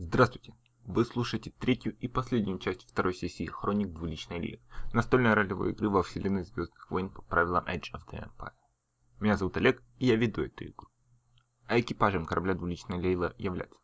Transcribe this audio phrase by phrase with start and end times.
[0.00, 0.54] Здравствуйте!
[0.84, 6.04] Вы слушаете третью и последнюю часть второй сессии Хроник Двуличной Лиги, настольной ролевой игры во
[6.04, 8.52] вселенной Звездных войн по правилам Age of the Empire.
[9.18, 10.86] Меня зовут Олег, и я веду эту игру.
[11.66, 13.76] А экипажем корабля Двуличная Лейла является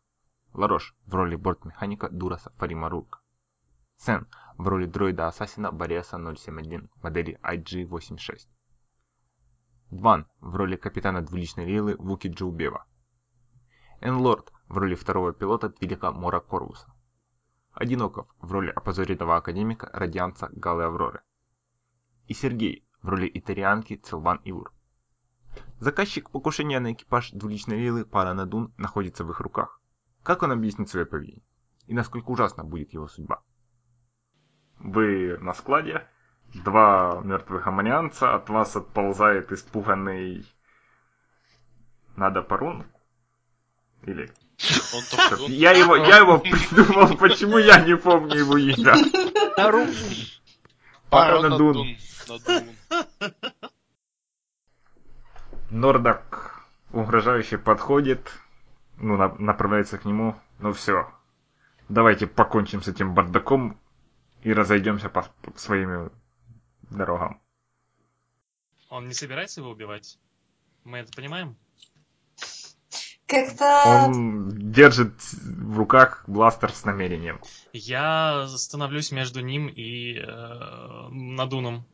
[0.53, 3.19] Ларош в роли бортмеханика Дураса Фарима Рурка,
[3.97, 4.25] Сен
[4.57, 8.47] в роли дроида-ассасина Бориаса 071 модели IG-86,
[9.91, 12.85] Дван в роли капитана Двуличной Лейлы Вуки Джоубева,
[13.99, 16.87] Энлорд в роли второго пилота Твилика Мора Корвуса,
[17.73, 21.21] Одиноков в роли опозоренного академика Радианца Галы Авроры
[22.27, 24.71] и Сергей в роли итарианки Целван Иур.
[25.79, 29.81] Заказчик покушения на экипаж двуличной Лилы Паранадун находится в их руках.
[30.23, 31.43] Как он объяснит свое поведение?
[31.87, 33.43] И насколько ужасна будет его судьба?
[34.79, 36.07] Вы на складе,
[36.53, 40.45] два мертвых аманианца, от вас отползает испуганный
[42.15, 42.85] Надо Парун?
[44.03, 44.31] Или
[45.47, 48.95] я его, я его придумал, почему я не помню его имя.
[49.55, 49.87] Паранадун.
[51.09, 51.97] Паранадун.
[55.69, 58.31] Нордак угрожающе подходит,
[58.97, 60.35] ну, на- направляется к нему.
[60.59, 61.11] Ну все,
[61.89, 63.77] давайте покончим с этим бардаком
[64.43, 66.11] и разойдемся по, по своим
[66.89, 67.41] дорогам.
[68.89, 70.17] Он не собирается его убивать?
[70.83, 71.57] Мы это понимаем?
[73.27, 74.05] Как-то...
[74.07, 77.39] Он держит в руках бластер с намерением.
[77.73, 81.85] Я становлюсь между ним и э, Надуном.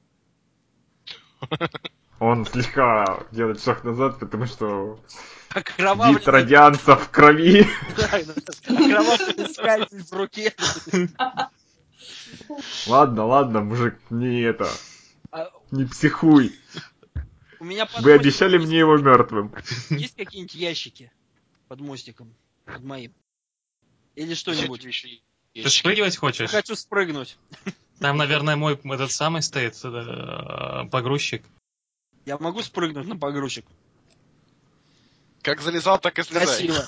[2.20, 5.00] Он слегка делает шаг назад, потому что
[5.56, 7.66] вид радианца в крови.
[8.68, 10.54] окровавленный скальпель в руке.
[12.88, 14.70] Ладно, ладно, мужик, не это,
[15.32, 16.54] А не психуй.
[17.59, 19.54] Вы обещали мне его мертвым.
[19.90, 21.12] Есть какие-нибудь ящики
[21.72, 22.36] под мостиком?
[22.66, 23.14] Под моим?
[24.18, 24.82] Или что-нибудь?
[25.54, 26.52] Ты спрыгивать Я хочешь?
[26.52, 27.38] хочу спрыгнуть.
[28.00, 31.46] Там, наверное, мой этот самый стоит, э, погрузчик.
[32.26, 33.66] Я могу спрыгнуть на погрузчик?
[35.44, 36.46] Как залезал, так и слезай.
[36.46, 36.86] Красиво.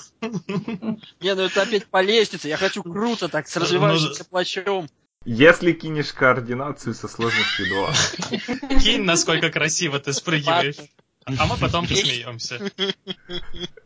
[1.21, 2.49] Не, ну это опять по лестнице.
[2.49, 4.89] Я хочу круто так, с развивающимся плащом.
[5.23, 8.79] Если кинешь координацию со сложностью 2.
[8.81, 10.75] Кинь, насколько красиво ты спрыгиваешь.
[11.23, 12.69] А мы потом посмеемся.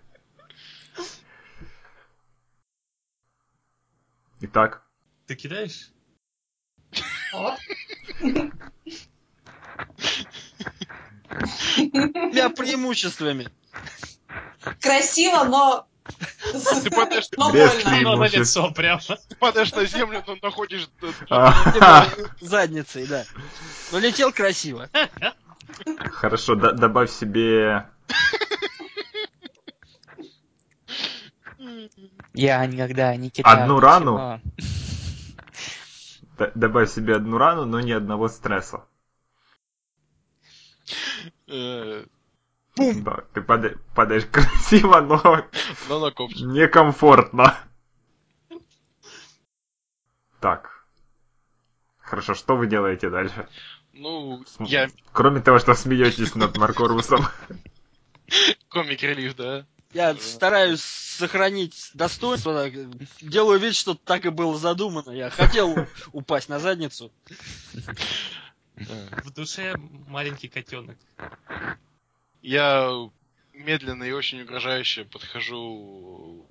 [4.41, 4.83] Итак,
[5.25, 5.89] Ты кидаешь?
[12.31, 13.49] Для преимуществами.
[14.81, 15.87] Красиво, но...
[16.83, 18.15] Ты падаешь, Но больно.
[18.15, 19.01] на лицо прямо.
[19.01, 20.87] ты падаешь на землю, но находишь...
[21.01, 22.07] э, а,
[22.39, 23.25] Задницей, да.
[23.91, 24.89] Но летел красиво.
[26.11, 27.87] хорошо, добавь себе...
[32.33, 33.63] Я никогда не кидаю.
[33.63, 34.41] Одну рану?
[36.55, 38.85] Добавь себе одну рану, но ни одного стресса.
[41.47, 42.05] э,
[42.77, 45.45] Да, ты пада- падаешь красиво, но
[45.89, 46.41] Но на копчик.
[46.45, 47.57] некомфортно.
[50.39, 50.85] Так.
[51.99, 53.47] Хорошо, что вы делаете дальше?
[53.93, 57.25] Ну, См- я Кроме того, что смеетесь над Маркорусом.
[58.69, 59.65] комик релив, да?
[59.93, 62.69] Я стараюсь сохранить достоинство.
[63.21, 65.11] Делаю вид, что так и было задумано.
[65.11, 65.75] Я хотел
[66.11, 67.11] упасть на задницу.
[68.75, 69.75] В душе
[70.07, 70.97] маленький котенок.
[72.41, 72.91] Я
[73.53, 76.45] медленно и очень угрожающе подхожу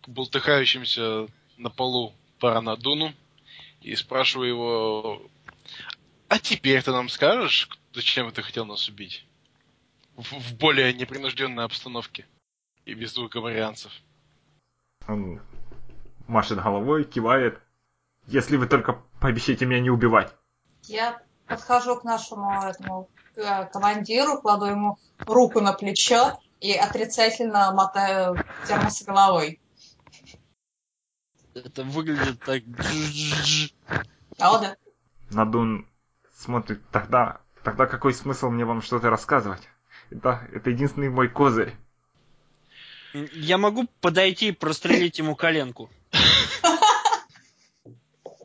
[0.00, 3.14] к болтыхающимся на полу Паранадуну
[3.82, 5.30] и спрашиваю его,
[6.28, 9.24] а теперь ты нам скажешь, зачем ты хотел нас убить?
[10.16, 12.26] В, в более непринужденной обстановке
[12.88, 13.92] и без двух говорянцев.
[15.06, 15.40] Он
[16.26, 17.60] машет головой, кивает.
[18.26, 20.34] Если вы только пообещаете меня не убивать.
[20.84, 28.42] Я подхожу к нашему этому э, командиру, кладу ему руку на плечо и отрицательно мотаю
[28.66, 29.60] термос головой.
[31.54, 32.62] Это выглядит так...
[34.38, 34.76] А вот да.
[35.30, 35.86] Надун
[36.34, 39.68] смотрит, тогда, тогда какой смысл мне вам что-то рассказывать?
[40.10, 41.76] Это, это единственный мой козырь.
[43.34, 45.90] Я могу подойти и прострелить ему коленку.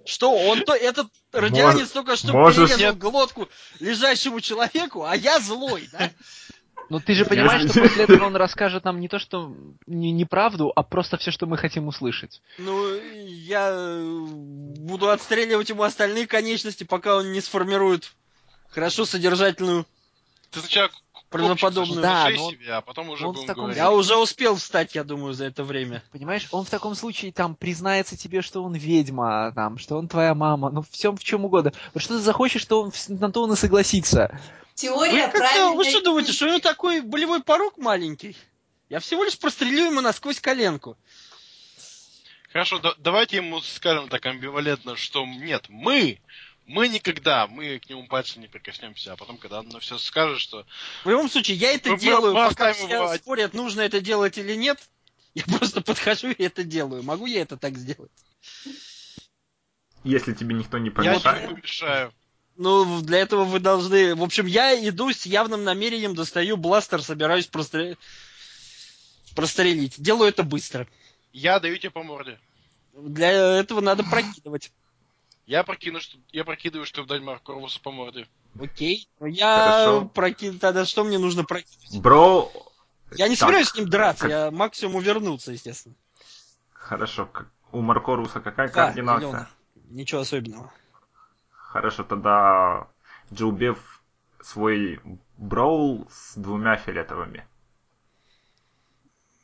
[0.06, 3.50] Что, он то, этот радианец только что можешь- перерезал глотку
[3.80, 6.12] лежащему человеку, а я злой, да?
[6.90, 9.56] Ну ты же понимаешь, что после этого он расскажет нам не то, что
[9.88, 12.42] не неправду, а просто все, что мы хотим услышать.
[12.58, 13.98] Ну, я
[14.78, 18.12] буду отстреливать ему остальные конечности, пока он не сформирует
[18.70, 19.86] хорошо содержательную...
[20.52, 20.92] Ты сначала
[21.34, 22.02] правдоподобную.
[22.02, 23.78] Да, но он- себе, а потом уже он в будем таком говорить.
[23.78, 26.04] Я уже успел встать, я думаю, за это время.
[26.12, 30.34] Понимаешь, он в таком случае там признается тебе, что он ведьма, там, что он твоя
[30.36, 31.74] мама, ну, всем в чем угодно.
[31.94, 34.30] Вот что ты захочешь, что он, на то он и согласится.
[34.32, 34.40] Вы,
[34.76, 38.36] Теория как-то- правильной вы что думаете, что у него такой болевой порог маленький?
[38.90, 40.98] Я всего лишь прострелю ему насквозь коленку.
[42.52, 46.20] Хорошо, да- давайте ему скажем так амбивалентно, что нет, мы,
[46.65, 50.65] мы никогда, мы к нему пальцем не прикоснемся, а потом, когда он все скажет, что
[51.04, 54.56] В любом случае, я это Мы- делаю, пока все его- спорят, нужно это делать или
[54.56, 54.80] нет.
[55.36, 57.01] Я просто подхожу и это делаю.
[57.01, 58.12] Могу я это так сделать?
[60.04, 61.44] Если тебе никто не я помешает.
[61.45, 62.13] тебе помешаю.
[62.56, 64.13] Ну, для этого вы должны...
[64.13, 67.98] В общем, я иду с явным намерением, достаю бластер, собираюсь простре-
[69.36, 70.00] прострелить.
[70.00, 70.88] Делаю это быстро.
[71.31, 72.38] Я даю тебе по морде.
[72.94, 74.71] Для этого надо прокидывать.
[75.45, 78.28] Я прокину, что я прокидываю, чтобы дать Марк Корвусу по морде.
[78.60, 79.07] Окей.
[79.19, 80.57] Ну, Я прокину...
[80.60, 82.01] Тогда что мне нужно прокинуть?
[82.01, 82.51] Бро...
[83.16, 85.95] Я не Так, собираюсь с ним драться, как- я максимум увернуться, естественно.
[86.72, 87.30] Хорошо.
[87.72, 89.19] У Маркоруса какая Два координация?
[89.30, 89.48] зелёных.
[89.90, 90.72] Ничего особенного.
[91.51, 92.88] Хорошо, тогда
[93.31, 94.01] Джилбев
[94.42, 95.00] свой
[95.38, 97.46] броул с двумя фиолетовыми.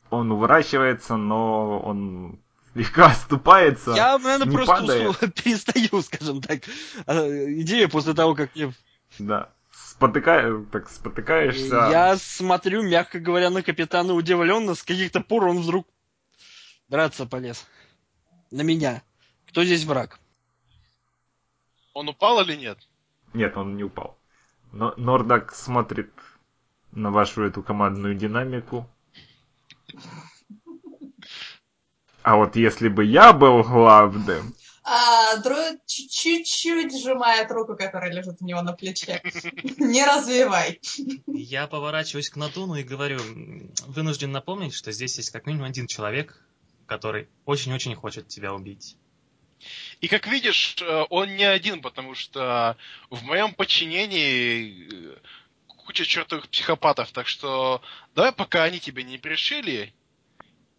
[0.10, 2.40] Он уворачивается, но он
[2.74, 3.92] слегка оступается.
[3.92, 5.10] Я, наверное, не просто падает.
[5.10, 6.62] усу- перестаю, скажем так.
[7.06, 7.28] А,
[7.62, 8.74] Идея после того, как мне...
[9.18, 9.50] Да.
[9.72, 10.64] Спотыка...
[10.72, 11.90] Так спотыкаешься.
[11.92, 14.76] Я смотрю, мягко говоря, на капитана удивленно.
[14.76, 15.88] С каких-то пор он вдруг
[16.88, 17.66] драться полез.
[18.52, 19.02] На меня.
[19.48, 20.20] Кто здесь враг?
[21.94, 22.78] Он упал или нет?
[23.34, 24.18] Нет, он не упал.
[24.72, 26.12] Но Нордак смотрит
[26.92, 28.88] на вашу эту командную динамику.
[32.24, 38.46] А вот если бы я был главным, А друид чуть-чуть сжимает руку, которая лежит у
[38.46, 39.22] него на плече.
[39.78, 40.80] Не развивай.
[41.28, 45.86] Я поворачиваюсь к Натуну и говорю, «М, вынужден напомнить, что здесь есть как минимум один
[45.86, 46.42] человек,
[46.88, 48.98] который очень-очень хочет тебя убить.
[50.02, 52.78] И как видишь, э, он не один, потому что
[53.10, 55.18] в моем подчинении э,
[55.68, 57.82] куча чертовых психопатов, так что
[58.16, 59.94] давай пока они тебя не пришили,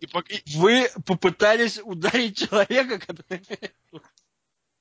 [0.01, 3.43] и пок- и- Вы попытались ударить человека, который...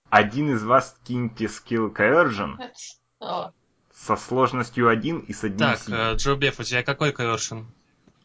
[0.10, 2.57] один из вас киньте скилл Coercion
[3.94, 5.98] со сложностью 1 и с одним Так, синим.
[5.98, 7.63] э, Джо Беф, у тебя какой ковершн?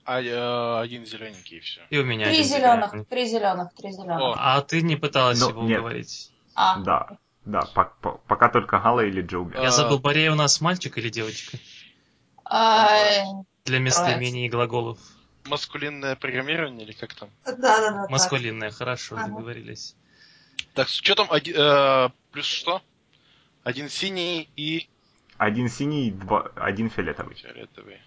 [0.07, 1.81] а, э, один зелененький и все.
[1.91, 3.07] И у меня Три один зеленых, зеленый.
[3.07, 3.93] три зеленых, три О.
[3.93, 4.37] зеленых.
[4.39, 5.79] А ты не пыталась Ну, его нет.
[5.81, 6.31] уговорить?
[6.55, 9.57] А, Да, да, по- по- пока только Гала или Джоуби.
[9.57, 9.63] А.
[9.63, 11.57] Я забыл, Борей у нас мальчик или девочка?
[12.45, 12.89] а,
[13.65, 14.99] Для местоимений и глаголов.
[15.47, 17.29] Маскулинное программирование или как там?
[17.45, 18.03] да-да-да.
[18.03, 18.11] так.
[18.11, 19.29] Маскулинное, хорошо, Ага.
[19.29, 19.95] договорились.
[20.75, 22.83] Так, с учетом оди- э, плюс что?
[23.63, 24.89] Один синий и
[25.37, 27.35] Один синий, два, один фиолетовый.
[27.37, 27.99] фиолетовый.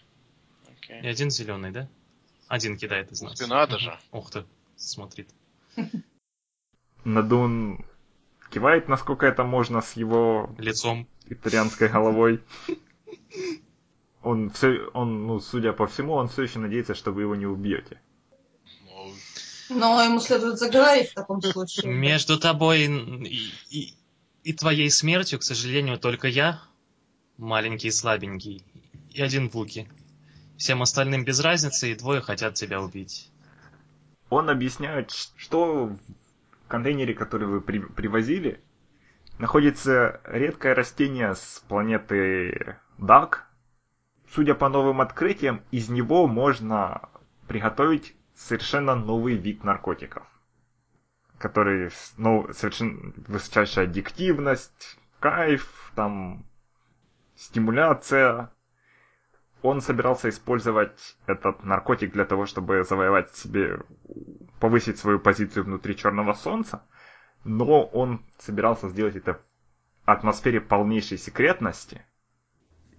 [0.70, 1.02] Окей.
[1.02, 1.88] И один зеленый, да?
[2.48, 3.40] Один кидает из Ух нас.
[3.40, 3.82] ты, надо Мгм.
[3.82, 4.00] же.
[4.12, 4.46] Ух ты,
[4.76, 5.30] смотрит.
[7.04, 7.86] Надун
[8.50, 11.08] кивает, насколько это можно с его Лицом.
[11.28, 12.42] итальянской головой.
[14.28, 17.46] Он все, он, ну, судя по всему, он все еще надеется, что вы его не
[17.46, 18.02] убьете.
[19.70, 21.94] Но ему следует заговорить в таком случае.
[21.94, 23.94] Между тобой и, и-
[24.44, 26.62] и твоей смертью, к сожалению, только я,
[27.38, 28.66] маленький и слабенький,
[29.12, 29.88] и один Вуки.
[30.58, 33.32] Всем остальным без разницы, и двое хотят тебя убить.
[34.30, 38.60] Он объясняет, что в контейнере, который вы при- привозили,
[39.40, 43.47] находится редкое растение с планеты Дак.
[44.30, 47.10] Судя по новым открытиям, из него можно
[47.48, 50.28] приготовить совершенно новый вид наркотиков,
[51.38, 56.46] который ну, совершенно высочайшая аддиктивность, кайф, там
[57.36, 58.52] стимуляция.
[59.64, 63.80] Он собирался использовать этот наркотик для того, чтобы завоевать себе,
[64.60, 66.84] повысить свою позицию внутри Черного Солнца,
[67.44, 69.40] но он собирался сделать это в
[70.06, 72.06] атмосфере полнейшей секретности,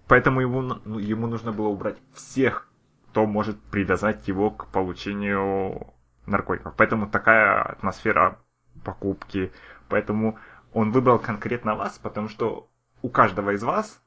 [0.09, 2.67] поэтому ему, ну, ему нужно было убрать всех,
[3.11, 5.93] кто может привязать его к получению
[6.25, 6.73] наркотиков.
[6.75, 8.39] Поэтому такая атмосфера
[8.83, 9.51] покупки,
[9.87, 10.37] поэтому
[10.73, 12.67] он выбрал конкретно вас, потому что
[13.03, 14.01] у каждого из вас,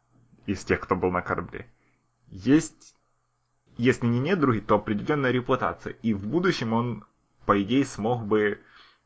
[0.47, 1.69] из тех, кто был на корабле,
[2.29, 2.97] есть,
[3.77, 5.95] если не недруги, то определенная репутация.
[6.03, 7.05] И в будущем он,
[7.47, 8.61] по идее, смог бы,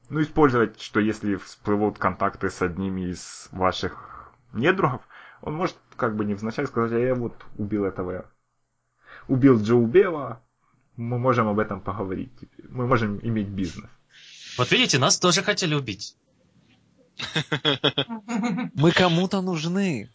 [0.09, 5.03] ну, использовать, что если всплывут контакты с одним из ваших недругов,
[5.43, 8.31] он может как бы невзначай сказать, а я вот убил этого,
[9.29, 10.43] убил Джо Убева,
[10.97, 12.33] мы можем об этом поговорить,
[12.69, 13.91] мы можем иметь бизнес.
[14.59, 16.17] Вот видите, нас тоже хотели убить.
[18.75, 20.11] Мы кому-то нужны.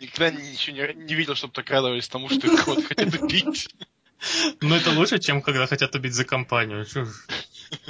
[0.00, 3.68] Никогда ничего не, не видел, чтобы так радовались тому, что их хотят убить.
[4.60, 6.86] Ну, это лучше, чем когда хотят убить за компанию.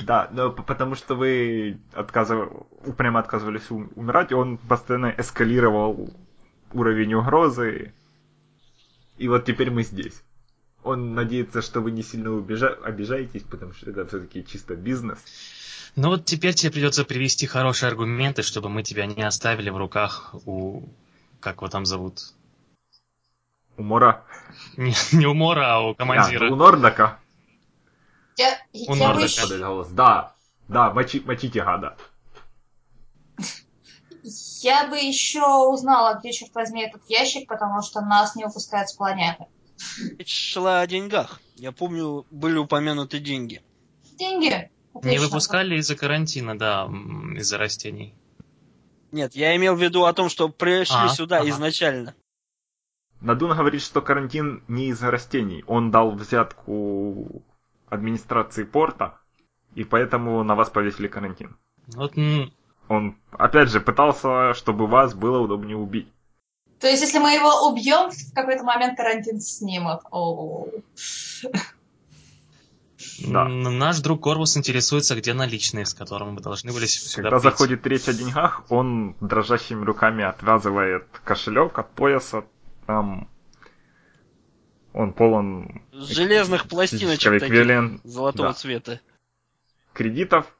[0.02, 2.48] Да, но потому что вы отказыв...
[2.84, 6.10] упрямо отказывались ум- умирать, он постоянно эскалировал
[6.72, 7.92] уровень угрозы.
[9.18, 10.22] И вот теперь мы здесь.
[10.82, 15.18] Он надеется, что вы не сильно убежа- обижаетесь, потому что это все-таки чисто бизнес.
[15.96, 20.34] Ну вот теперь тебе придется привести хорошие аргументы, чтобы мы тебя не оставили в руках
[20.46, 20.82] у...
[21.40, 22.32] Как его там зовут?
[23.76, 24.24] Умора.
[24.76, 26.48] Не, не у Мора, а у командира.
[26.48, 27.18] А, у Нордака.
[28.36, 29.24] Я, Он я Нордака.
[29.24, 29.88] еще, голос.
[29.88, 30.34] Да,
[30.68, 31.96] да, мочи, мочите гада.
[34.62, 38.94] я бы еще узнала, где, черт возьми, этот ящик, потому что нас не выпускают с
[38.94, 39.46] планеты.
[40.18, 41.40] Речь шла о деньгах.
[41.56, 43.62] Я помню, были упомянуты деньги.
[44.18, 44.70] Деньги.
[44.94, 45.26] Не Отлично.
[45.26, 46.88] выпускали из-за карантина, да,
[47.36, 48.14] из-за растений.
[49.10, 51.50] Нет, я имел в виду о том, что пришли А, сюда ага.
[51.50, 52.14] изначально.
[53.24, 55.64] Надун говорит, что карантин не из-за растений.
[55.66, 57.42] Он дал взятку
[57.88, 59.18] администрации порта,
[59.74, 61.56] и поэтому на вас повесили карантин.
[61.86, 62.12] Вот
[62.88, 66.08] Он, опять же, пытался, чтобы вас было удобнее убить.
[66.80, 70.00] То есть, если мы его убьем, в какой-то момент карантин снимут.
[70.10, 70.66] О.
[73.26, 73.44] Да.
[73.44, 77.50] наш друг Корвус интересуется, где наличные, с которыми мы должны были сюда Когда прийти.
[77.50, 82.44] заходит речь о деньгах, он дрожащими руками отвязывает кошелек от пояса.
[82.86, 83.28] Там
[84.92, 88.54] он полон Железных пластиночек таких эквивалент золотого да.
[88.54, 89.00] цвета.
[89.92, 90.56] кредитов.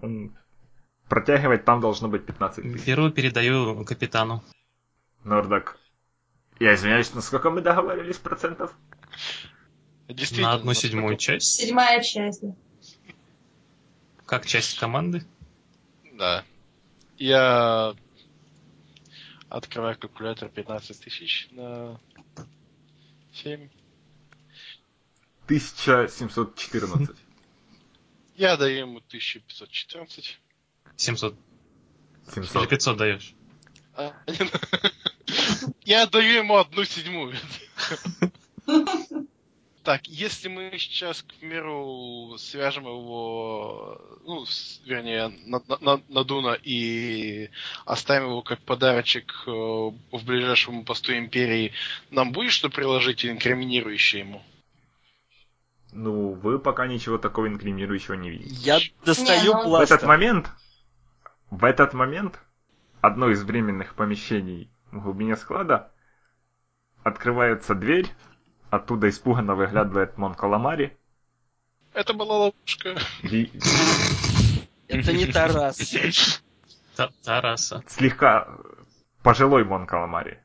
[0.00, 0.36] Он
[1.08, 2.86] протягивает, там должно быть 15 тысяч.
[2.86, 4.42] Беру, передаю капитану.
[5.24, 5.78] Нордак.
[6.60, 8.72] Я извиняюсь, на сколько мы договаривались процентов?
[10.08, 10.48] Действительно.
[10.48, 11.56] На одну насколько- седьмую часть.
[11.60, 12.44] Седьмая часть.
[14.26, 15.24] Как часть команды.
[16.12, 16.44] Да.
[17.18, 17.94] Я
[19.50, 22.00] открываю калькулятор 15 тысяч на
[23.34, 23.68] 7.
[25.44, 27.16] 1714.
[28.36, 30.38] Я даю ему 1514.
[30.96, 31.34] 700.
[32.36, 32.68] Или 700.
[32.68, 33.34] 500 даешь.
[33.94, 34.14] А,
[35.84, 37.36] Я даю ему одну седьмую.
[39.82, 47.48] Так, если мы сейчас, к примеру, свяжем его, ну, с- вернее, на, на- Надуна и
[47.86, 51.72] оставим его как подарочек э, в ближайшем посту Империи,
[52.10, 54.42] нам будет что приложить инкриминирующее ему?
[55.92, 58.54] Ну, вы пока ничего такого инкриминирующего не видите.
[58.56, 59.96] Я достаю Не, ну- В бластер.
[59.96, 60.50] этот момент,
[61.50, 62.38] в этот момент,
[63.00, 65.90] одно из временных помещений в глубине склада
[67.02, 68.06] открывается дверь,
[68.70, 70.96] оттуда испуганно выглядывает Мон Каламари.
[71.92, 72.96] Это была ловушка.
[73.22, 73.52] Ви-
[74.88, 75.78] Это не Тарас.
[76.96, 77.82] Та- Тараса.
[77.88, 78.48] слегка
[79.22, 80.38] пожилой Мон Каламари.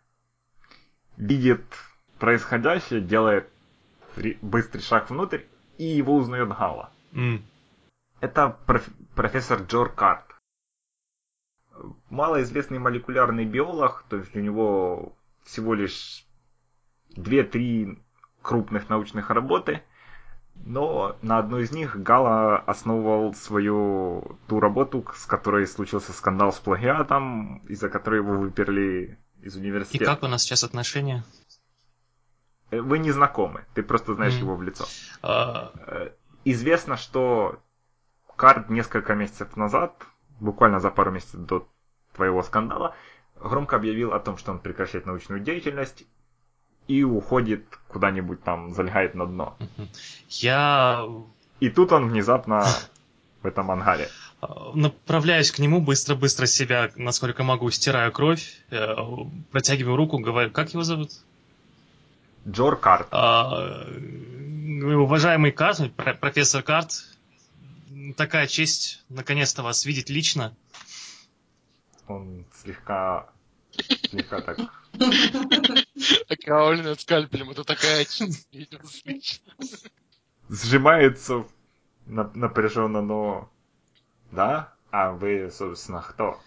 [1.17, 1.63] Видит
[2.19, 3.49] происходящее, делает
[4.41, 5.41] быстрый шаг внутрь,
[5.77, 6.91] и его узнает Гала.
[8.21, 10.25] Это проф- профессор Джор Карт.
[12.09, 15.13] Малоизвестный молекулярный биолог, то есть у него
[15.43, 16.25] всего лишь
[17.17, 17.99] 2-3
[18.45, 19.81] крупных научных работы,
[20.65, 26.59] но на одной из них Гала основывал свою ту работу, с которой случился скандал с
[26.59, 30.05] плагиатом, из-за которой его выперли из И университета.
[30.05, 31.23] как у нас сейчас отношения?
[32.71, 34.41] Э, Вы не знакомы, ты просто знаешь Мгм.
[34.43, 34.85] его в лицо.
[35.23, 36.09] Э,
[36.45, 37.59] Известно, что
[38.35, 40.05] Карт несколько месяцев назад,
[40.39, 41.67] буквально за пару месяцев до
[42.13, 42.93] твоего скандала,
[43.35, 46.05] громко объявил о том, что он прекращает научную деятельность
[46.87, 49.57] и уходит куда-нибудь там, залегает на дно.
[50.29, 51.05] Я
[51.59, 52.65] И тут он внезапно
[53.41, 54.09] в этом ангаре.
[54.73, 58.95] направляюсь к нему, быстро-быстро себя, насколько могу, стираю кровь, э,
[59.51, 61.11] протягиваю руку, говорю, как его зовут?
[62.47, 63.07] Джор Карт.
[63.11, 63.87] А,
[64.83, 66.91] уважаемый Карт, про- профессор Карт,
[68.17, 70.55] такая честь наконец-то вас видеть лично.
[72.07, 73.27] Он слегка,
[74.11, 74.59] слегка так
[76.27, 78.05] Окровавленная скальпелем, это такая
[80.49, 81.45] сжимается
[82.05, 83.51] на- напряженно, но...
[84.31, 84.73] Да?
[84.91, 86.39] А вы, собственно, кто?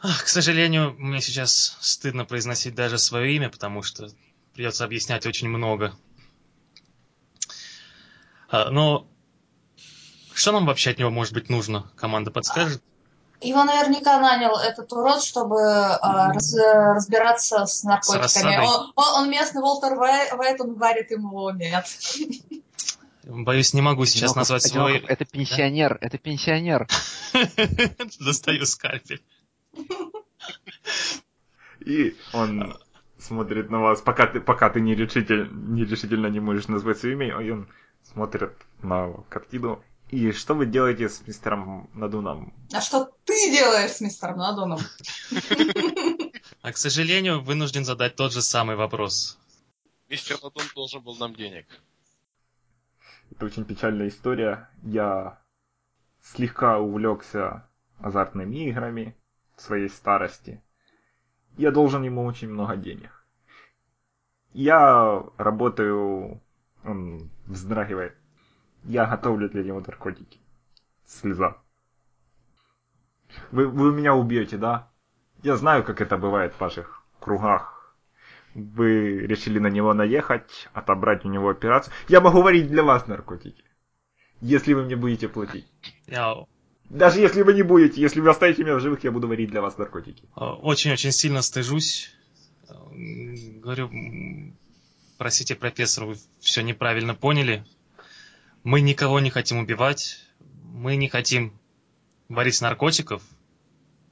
[0.00, 4.08] К сожалению, мне сейчас стыдно произносить даже свое имя, потому что
[4.54, 5.94] придется объяснять очень много.
[8.48, 9.08] А, но
[10.34, 11.90] что нам вообще от него может быть нужно?
[11.96, 12.82] Команда подскажет?
[13.42, 18.22] Его наверняка нанял этот урод, чтобы а, раз- разбираться с наркотиками.
[18.22, 18.58] рассадой?
[18.66, 21.84] он, он- он местный Волтер Вай- Вайт, он варит ему мед.
[23.24, 25.06] Боюсь, не могу сейчас Одиноков- назвать Одиноков, свой...
[25.08, 26.88] Это пенсионер, это пенсионер.
[28.20, 29.22] Достаю скальпель.
[31.80, 32.76] И он
[33.18, 37.50] смотрит на вас, пока ты, пока ты нерешитель, нерешительно не можешь назвать свое имя, и
[37.50, 37.68] он
[38.12, 39.82] смотрит на картину.
[40.12, 42.52] И что вы делаете с мистером Надуном?
[42.70, 44.78] А что ты делаешь с мистером Надуном?
[46.60, 49.38] А, к сожалению, вынужден задать тот же самый вопрос.
[50.10, 51.66] Мистер Надун должен был нам денег.
[53.30, 54.68] Это очень печальная история.
[54.82, 55.40] Я
[56.20, 57.66] слегка увлекся
[57.98, 59.16] азартными играми
[59.56, 60.62] в своей старости.
[61.56, 63.24] Я должен ему очень много денег.
[64.52, 66.42] Я работаю...
[66.84, 68.14] Он вздрагивает.
[68.84, 70.40] Я готовлю для него наркотики.
[71.06, 71.56] Слеза.
[73.50, 74.90] Вы, вы меня убьете, да?
[75.42, 77.96] Я знаю, как это бывает в ваших кругах.
[78.54, 81.92] Вы решили на него наехать, отобрать у него операцию.
[82.08, 83.64] Я могу варить для вас наркотики.
[84.40, 85.66] Если вы мне будете платить.
[86.06, 86.34] Я
[86.90, 89.62] Даже если вы не будете, если вы оставите меня в живых, я буду варить для
[89.62, 90.24] вас наркотики.
[90.36, 92.10] э, очень-очень сильно стыжусь.
[92.68, 92.74] Э,
[93.62, 93.90] Говорю,
[95.16, 97.64] простите, профессор, вы все неправильно поняли.
[98.64, 100.18] Мы никого не хотим убивать.
[100.64, 101.58] Мы не хотим
[102.28, 103.22] варить наркотиков.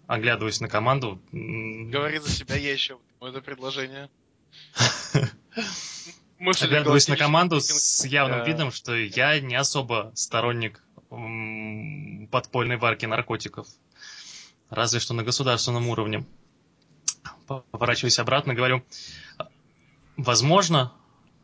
[0.07, 1.21] Оглядываясь на команду.
[1.30, 4.11] Говори за себя, я еще это предложение.
[6.40, 10.83] Оглядываясь на команду с явным видом, что я не особо сторонник
[12.30, 13.69] подпольной варки наркотиков.
[14.69, 16.25] Разве что на государственном уровне.
[17.47, 18.85] Поворачиваюсь обратно, говорю,
[20.16, 20.92] возможно,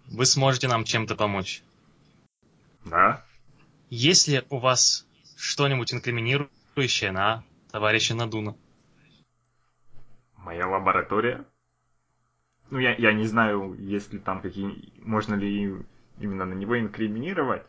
[0.06, 1.62] вы сможете нам чем-то помочь.
[2.86, 3.24] Да?
[3.90, 8.56] Есть ли у вас что-нибудь инкриминирующее на товарища Надуна?
[10.36, 11.44] Моя лаборатория?
[12.70, 14.92] Ну, я, я не знаю, есть ли там какие...
[15.02, 15.84] Можно ли
[16.18, 17.66] именно на него инкриминировать.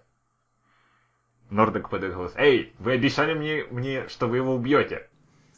[1.49, 2.33] Нордек подает голос.
[2.35, 5.09] Эй, вы обещали мне, мне, что вы его убьете.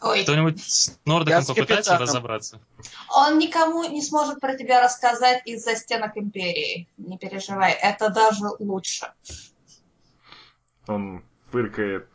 [0.02, 2.62] Ой, Кто-нибудь с Нордеком попытается разобраться?
[3.10, 6.88] он никому не сможет про тебя рассказать из-за стенок Империи.
[6.98, 9.12] Не переживай, это даже лучше.
[10.88, 12.08] Он фыркает.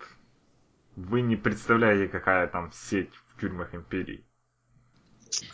[0.96, 4.24] Вы не представляете, какая там сеть в тюрьмах Империи.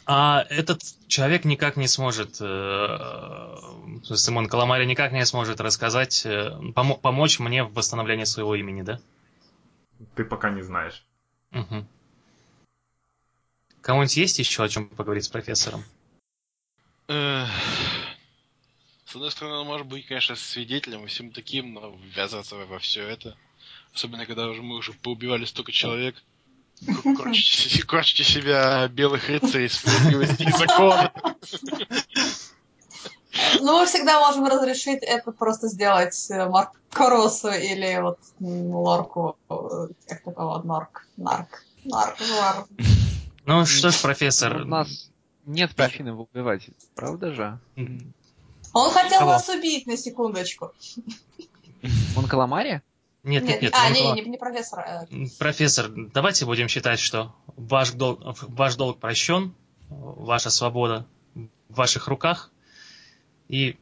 [0.07, 3.57] А этот человек никак не сможет, э,
[4.15, 9.01] Симон Каламари никак не сможет рассказать, э, помо- помочь мне в восстановлении своего имени, да?
[10.15, 11.07] Ты пока не знаешь.
[11.53, 11.87] Угу.
[13.83, 15.85] Кому-нибудь есть еще о чем поговорить с профессором?
[17.09, 17.49] Эх.
[19.07, 23.03] С одной стороны, он может быть, конечно, свидетелем и всем таким, но ввязаться во все
[23.09, 23.37] это.
[23.93, 26.15] Особенно, когда уже мы уже поубивали столько человек.
[27.17, 31.13] Корчите, корчите себя белых рыцарей справедливости и закона.
[33.61, 39.89] Ну, мы всегда можем разрешить это просто сделать э, Марко Россу или вот Лорку, э,
[40.09, 42.69] как такого, Норк, Нарк, Нарк, Нарк.
[43.47, 45.11] Ну что ж, профессор, У нас
[45.47, 47.59] нет причин его убивать, правда же?
[47.77, 48.13] м,
[48.73, 49.33] Он хотел Кого?
[49.33, 50.73] нас убить на секундочку.
[52.17, 52.83] Он Каламари?
[53.23, 54.85] нет, нет, нет, а, не, не, не профессор.
[55.11, 59.55] М, Профессор, давайте будем считать, что ваш долг, ваш долг прощен,
[59.89, 62.51] ваша свобода в ваших руках,
[63.49, 63.77] и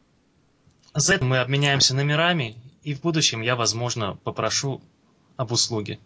[0.95, 4.81] за это мы обменяемся номерами, и в будущем я, возможно, попрошу
[5.37, 5.99] об услуге.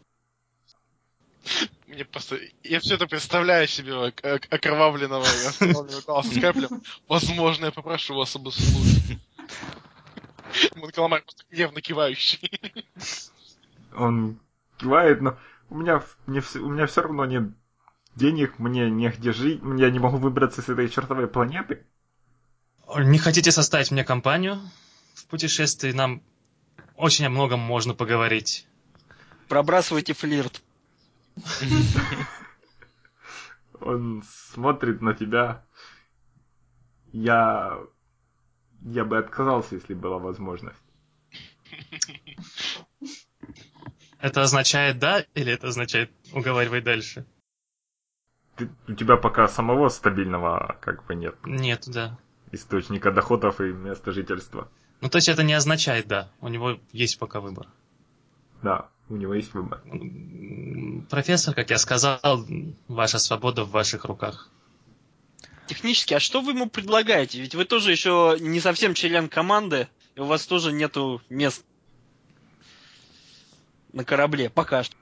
[1.86, 2.38] Мне просто...
[2.62, 6.82] Я все это представляю себе ок- ок- окровавленного, окровавленного класса с каплем.
[7.08, 9.18] Возможно, я попрошу вас об услуге.
[10.76, 12.50] Монкаламар просто гневно кивающий.
[13.94, 14.38] Он
[14.78, 15.38] кивает, но
[15.70, 17.44] у меня, мне, у меня все равно нет
[18.14, 21.86] денег, мне негде жить, я не могу выбраться с этой чертовой планеты.
[22.98, 24.60] Не хотите составить мне компанию
[25.14, 25.92] в путешествии?
[25.92, 26.22] Нам
[26.96, 28.66] очень о многом можно поговорить.
[29.48, 30.62] Пробрасывайте флирт.
[33.80, 35.64] Он смотрит на тебя.
[37.12, 37.78] Я...
[38.84, 40.78] Я бы отказался, если была возможность.
[44.18, 47.26] Это означает да или это означает уговаривай дальше?
[48.56, 52.18] Ты- у тебя пока самого стабильного как бы нет Нет, да.
[52.52, 54.68] источника доходов и места жительства.
[55.00, 56.30] Ну, то есть это не означает да.
[56.40, 57.66] У него есть пока выбор.
[58.62, 59.82] Да, у него есть выбор.
[61.10, 62.20] Профессор, как я сказал,
[62.88, 64.48] ваша свобода в ваших руках.
[65.66, 67.40] Технически, а что вы ему предлагаете?
[67.40, 71.64] Ведь вы тоже еще не совсем член команды, и у вас тоже нету мест
[73.92, 74.50] на корабле.
[74.50, 74.96] Пока что.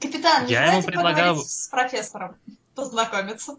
[0.00, 2.36] Капитан, не Я ему знаете предлагал- поговорить с профессором?
[2.74, 3.56] Познакомиться.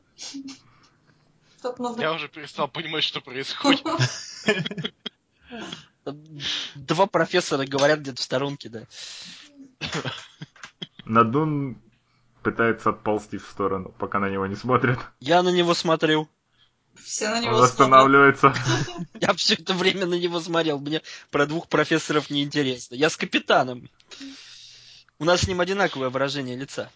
[1.97, 3.84] Я уже перестал понимать, что происходит.
[6.75, 8.83] Два профессора говорят где-то в сторонке, да.
[11.05, 11.81] Надун
[12.43, 14.99] пытается отползти в сторону, пока на него не смотрят.
[15.19, 16.29] Я на него смотрю.
[16.95, 17.71] Все на Он него смотрят.
[17.71, 18.53] восстанавливается.
[19.19, 20.79] Я все это время на него смотрел.
[20.79, 22.95] Мне про двух профессоров не интересно.
[22.95, 23.89] Я с капитаном.
[25.19, 26.89] У нас с ним одинаковое выражение лица.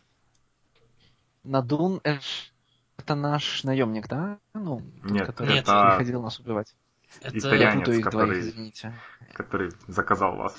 [1.43, 4.37] Надун это наш наемник, да?
[4.53, 6.75] Ну, тот, Нет, который Нет, это приходил нас убивать.
[7.21, 7.33] Это...
[7.35, 8.93] Я Итальянец, который- двоих, извините.
[9.33, 10.55] который заказал вас.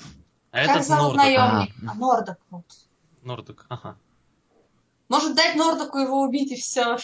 [0.51, 1.23] А Как этот зовут Нордок.
[1.23, 1.75] наемник?
[1.87, 1.91] А.
[1.91, 2.37] А, Нордок.
[2.49, 2.65] вот.
[3.23, 3.97] Нордок, ага.
[5.09, 6.97] Может дать Нордоку его убить и все.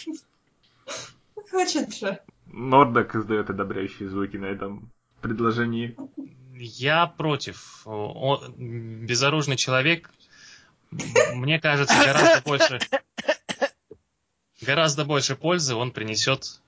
[1.52, 2.20] Хочет же.
[2.48, 5.96] Нордок издает одобряющие звуки на этом предложении.
[6.54, 7.82] Я против.
[7.86, 8.54] Он,
[9.06, 10.10] безоружный человек,
[11.36, 12.80] мне кажется, гораздо больше,
[14.62, 16.62] гораздо больше пользы он принесет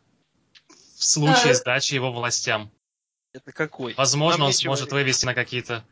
[0.99, 1.55] в случае А.
[1.55, 2.69] сдачи его властям.
[3.31, 3.93] Это какой?
[3.95, 5.05] Возможно, Нам он сможет говорить.
[5.05, 5.85] вывести на какие-то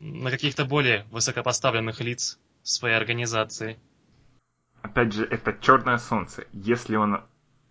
[0.00, 3.78] на каких-то более высокопоставленных лиц своей организации.
[4.82, 6.46] Опять же, это черное солнце.
[6.52, 7.22] Если он,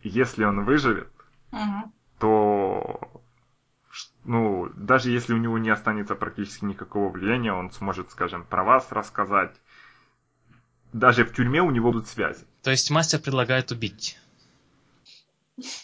[0.01, 1.09] если он выживет,
[1.51, 1.93] Мгм.
[2.19, 3.21] то
[4.23, 8.91] ну, даже если у него не останется практически никакого влияния, он сможет, скажем, про вас
[8.91, 9.53] рассказать.
[10.93, 12.43] Даже в тюрьме у него будут связи.
[12.63, 14.17] То есть мастер предлагает убить.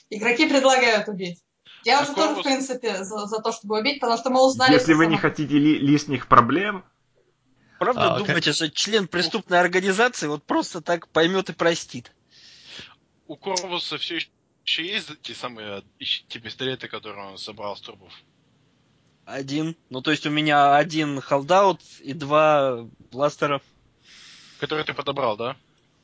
[0.10, 1.40] Игроки предлагают убить.
[1.84, 4.74] Я А уже тоже, в принципе, за, за то, чтобы убить, потому что мы узнали...
[4.74, 6.84] Если вы не хотите ли- лишних проблем,
[7.80, 12.12] Правда А, думаете, что член преступной организации вот просто так поймет и простит?
[13.26, 14.20] У Корвуса все
[14.66, 15.84] еще есть те самые
[16.28, 18.12] те пистолеты, которые он собрал с трупов?
[19.24, 19.78] Один.
[19.90, 23.62] Ну, то есть у меня один холдаут и два бластера.
[24.60, 25.56] Которые ты подобрал, да?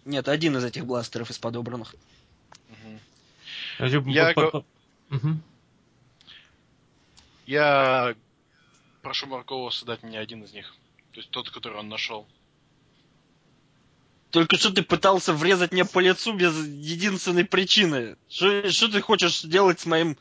[0.05, 1.93] Нет, один из этих бластеров из подобранных.
[2.69, 2.99] Мгм.
[3.79, 4.63] Я п-
[5.09, 5.43] Мгм.
[7.45, 8.15] Я
[9.01, 10.73] прошу Маркова дать мне один из них.
[11.11, 12.27] То есть тот, который он нашел.
[14.31, 18.17] Только что ты пытался врезать мне по лицу без единственной причины.
[18.27, 20.17] Что что ты хочешь сделать с моим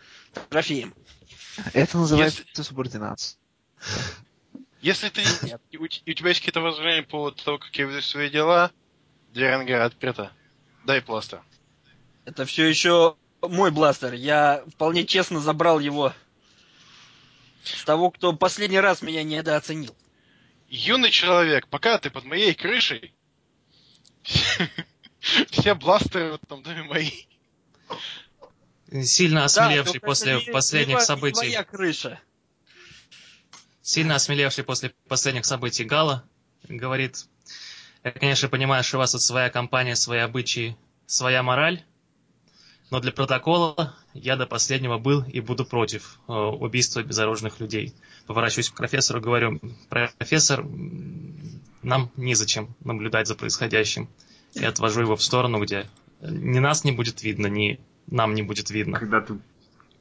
[0.51, 0.95] трофеем?
[1.73, 3.38] Это называется субординация.
[4.83, 5.23] Если ты...
[5.79, 8.71] У, у тебя есть какие-то возражения по поводу того, как я веду свои дела,
[9.33, 10.31] дверь ангара открыта.
[10.85, 11.43] Дай пластер.
[12.25, 13.17] Это все еще
[13.48, 14.14] мой бластер.
[14.14, 16.12] Я вполне честно забрал его
[17.62, 19.94] с того, кто последний раз меня недооценил.
[20.68, 23.14] Юный человек, пока ты под моей крышей,
[25.50, 27.11] все бластеры в этом доме мои.
[29.02, 31.35] Сильно осмелевший только после не- последних не событий.
[31.35, 32.20] Твоя крыша.
[33.83, 36.24] Сильно осмелевший после последних событий Гала
[36.68, 37.26] говорит,
[38.02, 40.76] я, конечно, понимаю, что у вас тут своя компания, свои обычаи,
[41.07, 41.83] своя мораль,
[42.90, 47.94] но для протокола я до последнего был и буду против э, убийства безоружных людей.
[48.27, 50.64] Поворачиваюсь к профессору, говорю, профессор,
[51.83, 54.09] нам незачем наблюдать за происходящим.
[54.55, 55.87] И отвожу его в сторону, где
[56.20, 58.99] ни нас не будет видно, ни нам не будет видно.
[58.99, 59.38] когда ты,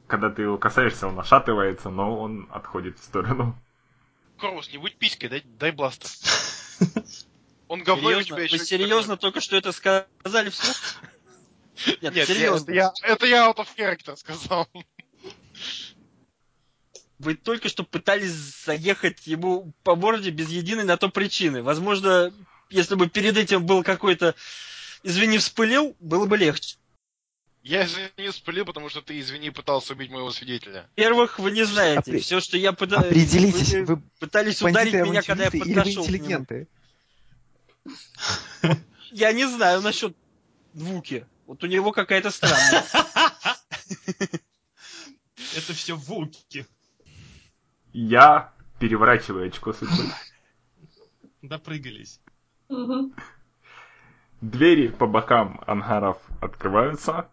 [0.06, 3.56] когда ты его касаешься, он ошатывается, но он отходит в сторону.
[4.38, 6.10] Корвус, не будь писькой, дай, дай бластер.
[7.66, 10.76] Он говно у Вы серьезно только что это сказали вслух?
[11.86, 12.64] Нет, Нет, я- серьезно.
[12.64, 14.68] это я, это я out of character сказал.
[17.18, 18.32] Вы только что пытались
[18.64, 21.62] заехать ему по морде без единой на то причины.
[21.62, 22.32] Возможно,
[22.70, 24.34] если бы перед этим был какой-то
[25.02, 26.76] извини, вспылил, было бы легче.
[27.62, 30.82] Я извини, спалил, потому что ты, извини, пытался убить моего свидетеля.
[30.96, 32.10] Во-первых, вы не знаете.
[32.12, 33.06] Опре- Все, что я пытаюсь...
[33.06, 36.68] Определитесь, Вы вы пытались ударить меня, когда я авантюристы или вы подошел интеллигенты?
[39.12, 40.14] Я не знаю насчет
[40.74, 41.24] Вуки.
[41.46, 42.84] Вот у него какая-то странная.
[45.56, 46.66] Это все вуки.
[47.92, 50.04] Я переворачиваю очко судьбы.
[51.42, 52.20] Допрыгались.
[54.40, 57.28] Двери по бокам ангаров открываются,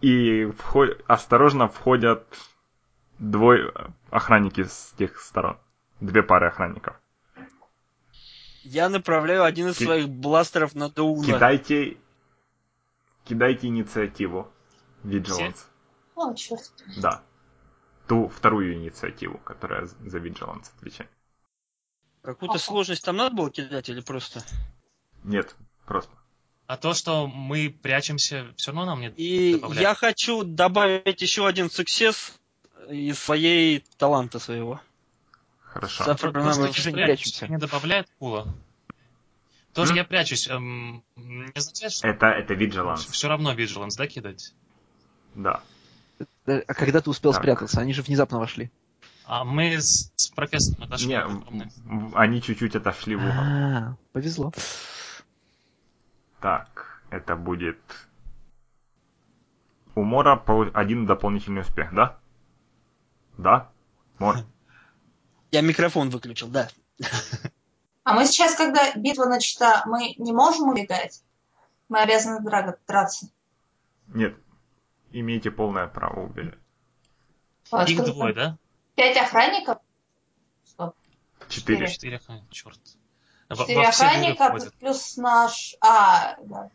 [0.00, 2.26] и вхо- осторожно входят
[3.18, 3.72] двое
[4.10, 5.58] охранники с тех сторон.
[6.00, 6.96] Две пары охранников.
[8.62, 11.24] Я направляю один из Ки- своих бластеров на Дауна.
[11.26, 11.98] Кидайте,
[13.24, 14.50] кидайте инициативу.
[15.02, 15.58] Vigilance.
[16.14, 16.72] О, черт.
[16.96, 17.22] Да.
[18.08, 21.10] Ту вторую инициативу, которая за Vigilance отвечает.
[22.22, 24.42] Какую-то сложность там надо было кидать или просто?
[25.24, 25.54] Нет,
[25.86, 26.12] просто.
[26.66, 29.82] А то, что мы прячемся, все равно нам не И добавляет.
[29.82, 32.32] я хочу добавить еще один суксесс
[32.88, 34.80] из своей таланта своего.
[35.60, 36.04] Хорошо.
[36.04, 37.48] Завтра нам- уже не прячемся.
[37.48, 38.46] Не добавляет пула.
[39.74, 39.96] Тоже М?
[39.96, 40.48] я прячусь.
[40.48, 43.10] эм, не означает, что Это, это Vigilance.
[43.10, 44.54] все равно Vigilance, да, кидать?
[45.34, 45.62] Да.
[46.46, 47.42] А когда ты успел Так.
[47.42, 47.80] спрятаться?
[47.80, 48.70] Они же внезапно вошли.
[49.26, 51.08] А мы с, с профессором отошли.
[51.08, 53.30] Не, они чуть-чуть отошли в угол.
[53.32, 54.52] А, повезло.
[56.40, 57.78] Так, это будет...
[59.96, 60.42] У Мора
[60.74, 62.18] один дополнительный успех, да?
[63.38, 63.70] Да?
[64.18, 64.38] Мор?
[65.52, 66.68] Я микрофон выключил, да.
[68.04, 71.22] А мы сейчас, когда битва начата, мы не можем убегать?
[71.88, 73.30] Мы обязаны дра- драться.
[74.08, 74.36] Нет.
[75.10, 76.58] Имеете полное право убежать.
[77.70, 78.58] А Их двое, да?
[78.94, 79.78] Пять охранников?
[80.64, 80.94] Стоп.
[81.48, 81.88] Четыре.
[81.88, 82.80] Четыре охранника, черт.
[83.50, 85.74] Четыре охранника плюс наш...
[85.80, 86.70] А, да.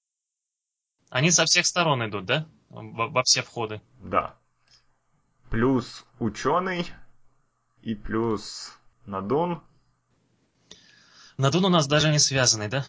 [1.10, 2.48] Они со всех сторон идут, да?
[2.70, 3.82] Во, во все входы.
[4.00, 4.36] Да.
[5.50, 6.88] Плюс ученый
[7.82, 9.62] и плюс Надун.
[11.40, 12.86] Надун у нас даже не связанный, да?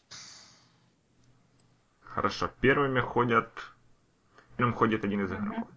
[2.01, 2.51] Хорошо.
[2.61, 3.49] Первыми ходят...
[4.57, 5.69] Первым ходит один из игроков.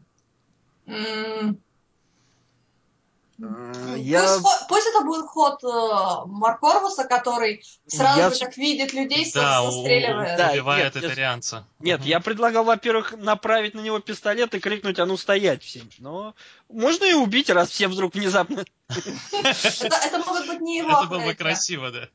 [3.96, 4.40] Я...
[4.42, 9.70] Пусть, пусть это будет ход э, Маркорвуса, который сразу Я же, как видит людей, Да,
[9.70, 10.38] застреливает.
[10.38, 11.68] Да, убивает нет, итарианца.
[11.78, 12.10] Нет, Мгм.
[12.10, 16.34] я предлагал, во-первых, направить на него пистолет и крикнуть «А ну стоять всем!» Но
[16.70, 18.66] можно и убить, раз все вдруг внезапно...
[18.90, 22.10] Это, могут быть не его Это было бы красиво, да.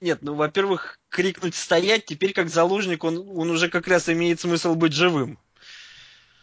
[0.00, 4.74] Нет, ну, во-первых, крикнуть «Стоять!» теперь как заложник, он, он уже как раз имеет смысл
[4.74, 5.38] быть живым.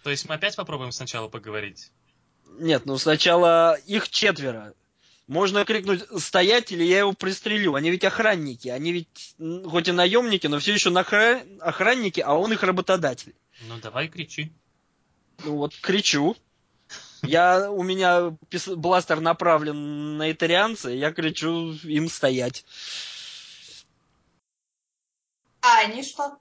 [0.03, 1.91] То есть мы опять попробуем сначала поговорить?
[2.59, 4.73] Нет, ну сначала их четверо.
[5.27, 7.75] Можно крикнуть «Стоять!» или я его пристрелю.
[7.75, 8.67] Они ведь охранники.
[8.67, 13.35] Они ведь, хоть и наемники, но все еще нахра- охранники, а он их работодатель.
[13.67, 14.51] Ну давай кричи.
[15.45, 16.35] Ну вот, кричу.
[17.23, 22.65] Я, у меня пис- бластер направлен на итарианца, и я кричу им стоять.
[25.61, 26.37] А они что?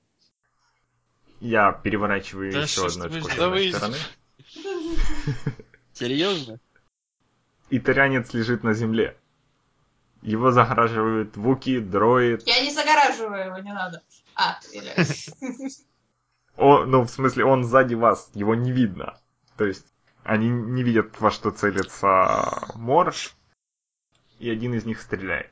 [1.40, 3.96] Я переворачиваю Да еще одну очко с одной стороны.
[5.92, 6.58] Серьезно?
[7.70, 9.16] Итальянец лежит на земле.
[10.22, 12.46] Его загораживают Вуки, Дроид.
[12.46, 14.02] Я не загораживаю его, не надо.
[14.34, 14.94] А, или...
[16.56, 19.18] О, ну, в смысле, он сзади вас, его не видно.
[19.56, 19.86] То есть,
[20.24, 23.14] они не видят, во что целится Мор,
[24.38, 25.50] и один из них стреляет.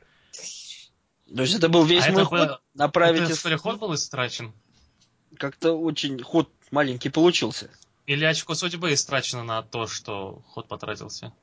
[1.35, 3.23] То есть это был весь А мой это ход был- направить...
[3.23, 4.53] Это из- ход был истрачен?
[5.37, 7.71] Как-то очень ход маленький получился.
[8.07, 11.35] Или очко судьбы истрачено на то, что ход потратился?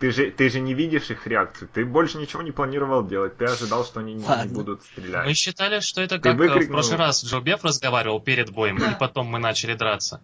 [0.00, 3.44] Ты же, ты же не видишь их реакцию, ты больше ничего не планировал делать, ты
[3.44, 4.52] ожидал, что они не, не Ладно.
[4.54, 5.26] будут стрелять.
[5.26, 6.72] Мы считали, что это Ты как э, в выкрикнул.
[6.76, 10.22] прошлый раз Джо Беф разговаривал перед боем, и потом мы начали драться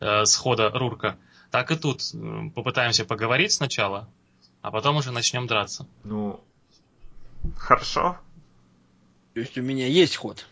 [0.00, 1.16] э, с хода Рурка.
[1.50, 4.08] Так и тут э, попытаемся поговорить сначала,
[4.62, 5.86] а потом уже начнем драться.
[6.04, 6.42] Ну,
[7.56, 8.18] хорошо.
[9.34, 10.46] То есть у меня есть ход.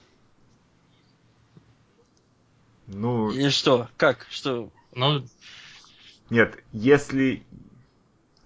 [2.86, 3.88] Ну, Или что?
[3.96, 4.26] Как?
[4.30, 4.70] Что?
[4.94, 5.24] Ну,
[6.30, 7.44] нет, если,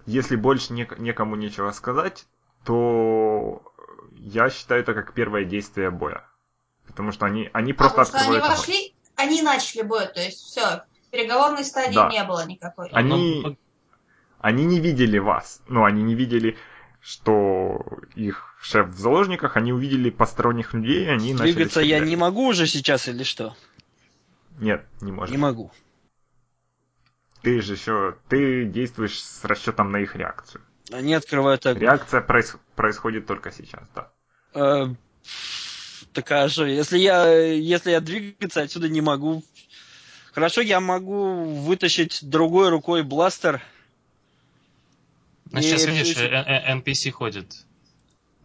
[0.05, 2.25] если больше нек- некому нечего сказать,
[2.65, 3.61] то
[4.17, 6.27] я считаю это как первое действие боя.
[6.85, 10.21] Потому что они, они просто а, потому что они открывают вошли, они начали бой, то
[10.21, 12.09] есть все, переговорной стадии Да.
[12.09, 12.89] не было никакой.
[12.89, 13.57] Они-
[14.39, 15.61] Они не видели вас.
[15.67, 16.57] Ну, они не видели,
[17.01, 17.83] что
[18.15, 22.45] их шеф в заложниках, они увидели посторонних людей, и они начали Двигаться я не могу
[22.47, 23.55] уже сейчас или что?
[24.59, 25.31] Нет, не можешь.
[25.31, 25.71] Не могу.
[27.41, 30.61] Ты же еще, ты действуешь с расчетом на их реакцию.
[30.91, 31.81] Они открывают огонь.
[31.81, 34.11] Реакция проис- происходит только сейчас, да.
[34.53, 34.87] Э,
[36.17, 39.43] Так а что, если я, если я двигаться отсюда не могу...
[40.31, 43.61] Хорошо, я могу вытащить другой рукой бластер.
[45.51, 47.53] ну, сейчас, И видишь, NPC ходит.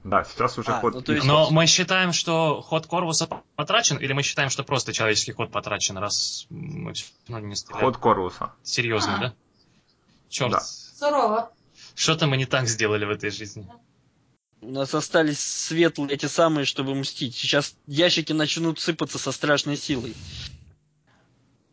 [0.04, 3.96] Да, сейчас уже А, ход ну, то есть- Но мы считаем, что ход Корвуса потрачен,
[3.96, 7.86] или мы считаем, что просто человеческий ход потрачен, раз мы все равно не стреляем?
[7.86, 8.52] Ход Корвуса.
[8.62, 9.18] Серьезно, А.
[9.18, 9.34] да?
[10.28, 10.60] Черт, Да.
[10.60, 11.50] Сурово.
[11.94, 13.66] что-то мы не так сделали в этой жизни.
[14.62, 17.34] У нас остались светлые эти самые, чтобы мстить.
[17.34, 20.14] Сейчас ящики начнут сыпаться со страшной силой.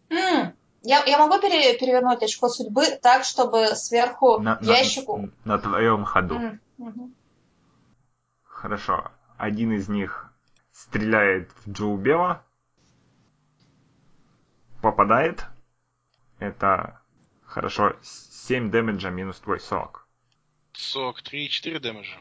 [0.10, 5.30] М, Я, я могу пере- перевернуть очко судьбы так, чтобы сверху На, на- ящику...
[5.46, 6.36] на твоем ходу.
[6.36, 7.14] М, мгм.
[8.44, 9.12] Хорошо.
[9.38, 10.34] Один из них
[10.74, 12.44] стреляет в Джоубева.
[14.82, 15.46] Попадает.
[16.40, 17.02] Это
[17.46, 17.96] хорошо.
[18.02, 20.08] 7 дэмэджа минус твой сок.
[20.74, 22.18] Сок 3-4 дэмэджа.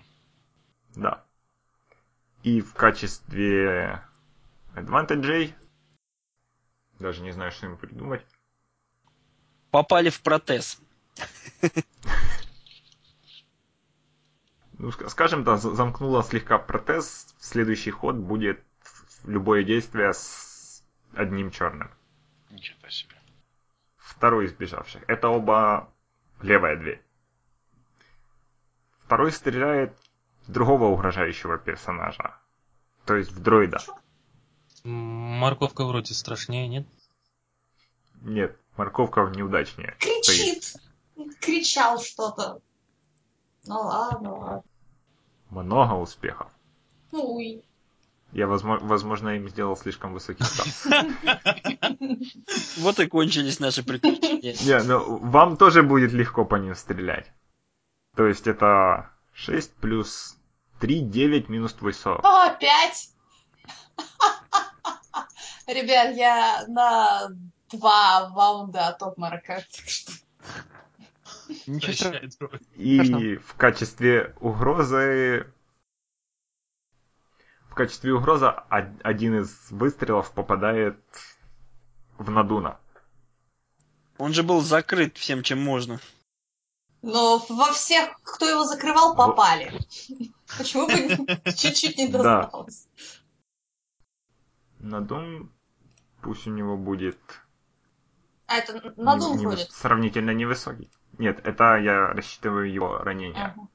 [0.95, 1.25] Да.
[2.43, 4.03] И в качестве
[4.75, 5.55] адвантажей
[6.99, 8.25] даже не знаю, что ему придумать.
[9.71, 10.81] Попали в протез.
[14.73, 17.35] Ну, ска- скажем, за- замкнула слегка протез.
[17.39, 18.63] Следующий ход будет
[19.25, 21.91] любое действие с одним черным.
[22.51, 23.17] Ничего себе.
[23.97, 25.03] Второй из бежавших.
[25.09, 25.93] Это оба
[26.41, 27.03] левая дверь.
[29.05, 29.97] Второй стреляет
[30.49, 32.35] другого угрожающего персонажа.
[33.05, 33.79] То есть в дроида.
[34.85, 36.87] Морковка вроде страшнее, нет?
[38.23, 39.95] Нет, морковка неудачнее.
[39.99, 40.25] стоит.
[40.25, 40.77] Кричит.
[41.41, 42.61] Кричал что-то.
[43.67, 44.63] Ну ладно, ладно.
[45.51, 46.51] Много успехов.
[47.13, 47.63] Уй.
[48.33, 50.87] Я, возможно, возможно, им сделал слишком высокий ставь.
[52.79, 54.55] Вот и кончились наши приключения.
[54.65, 57.33] Не, ну вам тоже будет легко по ним стрелять.
[58.15, 60.38] То есть это 6 плюс
[60.81, 62.25] 3, 9 минус твой 40.
[62.25, 63.11] О, пять.
[65.67, 67.29] Ребят, я на
[67.71, 69.65] два ваунда от обморока.
[71.67, 72.51] Ничего.
[72.75, 75.53] И в качестве угрозы...
[77.69, 80.99] В качестве угрозы од- один из выстрелов попадает
[82.17, 82.81] в Надуна.
[84.17, 86.01] Он же был закрыт всем, чем можно.
[87.03, 89.79] Но во всех, кто его закрывал, попали.
[90.57, 90.95] Почему бы
[91.53, 92.43] чуть-чуть не Да.
[92.43, 92.87] досталось?
[94.79, 95.51] Надун,
[96.23, 97.19] пусть у него будет
[98.47, 99.71] А это надум не- не- ходит.
[99.73, 100.91] сравнительно невысокий.
[101.19, 103.43] Нет, это я рассчитываю его ранение.
[103.57, 103.69] Ага.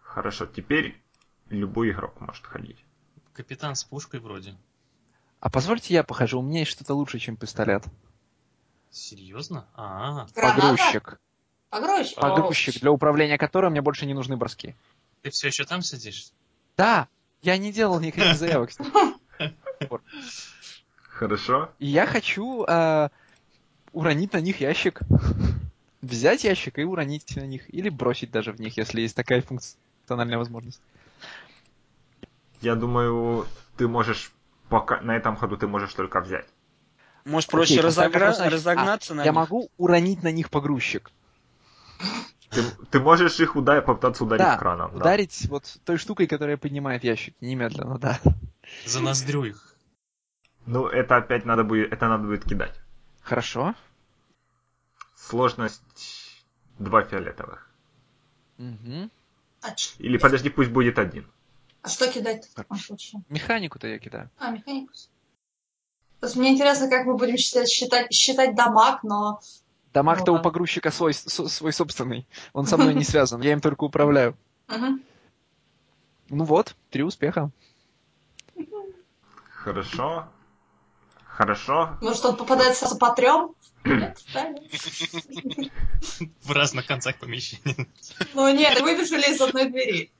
[0.00, 1.00] Хорошо, теперь
[1.48, 2.84] любой игрок может ходить.
[3.32, 4.56] Капитан с пушкой вроде.
[5.40, 7.84] А позвольте я похожу, у меня есть что-то лучше, чем пистолет.
[8.90, 9.66] Серьезно?
[9.74, 10.60] А, Граната?
[10.60, 11.20] Погрузчик.
[11.70, 12.18] Погрузчик?
[12.20, 14.74] Погрузчик, для управления которым мне больше не нужны броски.
[15.22, 16.30] Ты все еще там сидишь?
[16.76, 17.08] Да,
[17.42, 18.70] я не делал никаких заявок.
[21.02, 21.70] Хорошо.
[21.78, 23.08] И я хочу э,
[23.92, 25.00] уронить на них ящик.
[26.00, 27.72] Взять ящик и уронить на них.
[27.74, 30.80] Или бросить даже в них, если есть такая функциональная возможность.
[32.62, 34.32] Я думаю, ты можешь
[34.70, 36.46] пока на этом ходу ты можешь только взять.
[37.24, 39.36] Может, проще Окей, разогра- разогнаться а, на Я них?
[39.36, 41.10] могу уронить на них погрузчик.
[42.50, 44.90] Ты, ты можешь их ударить, попытаться ударить Да, краном.
[44.92, 44.96] да.
[44.98, 47.34] Ударить вот той штукой, которая поднимает ящик.
[47.40, 48.20] Немедленно, да.
[48.86, 49.74] За ноздрю их.
[50.66, 52.74] Ну, это опять надо будет, это надо будет кидать.
[53.22, 53.74] Хорошо.
[55.16, 55.82] Сложность
[56.78, 57.68] два фиолетовых.
[59.76, 61.26] Ч- Или подожди, пусть будет один.
[61.82, 63.22] а что кидать в таком случае?
[63.28, 64.30] Механику-то я кидаю.
[64.38, 65.08] А, механикус.
[66.18, 69.40] Просто мне интересно, как мы будем считать, считать, считать дамаг, но...
[69.92, 72.26] Дамаг-то Ну у погрузчика свой, свой собственный.
[72.52, 74.36] Он со мной не связан, я им только управляю.
[74.68, 77.50] Ну вот, три успеха.
[79.52, 80.28] Хорошо.
[81.24, 81.96] Хорошо.
[82.00, 83.54] Может, он попадает сразу по трем?
[83.84, 84.54] Нет, да.
[86.42, 87.86] В разных концах помещения.
[88.34, 90.10] Ну нет, выбежали из одной двери.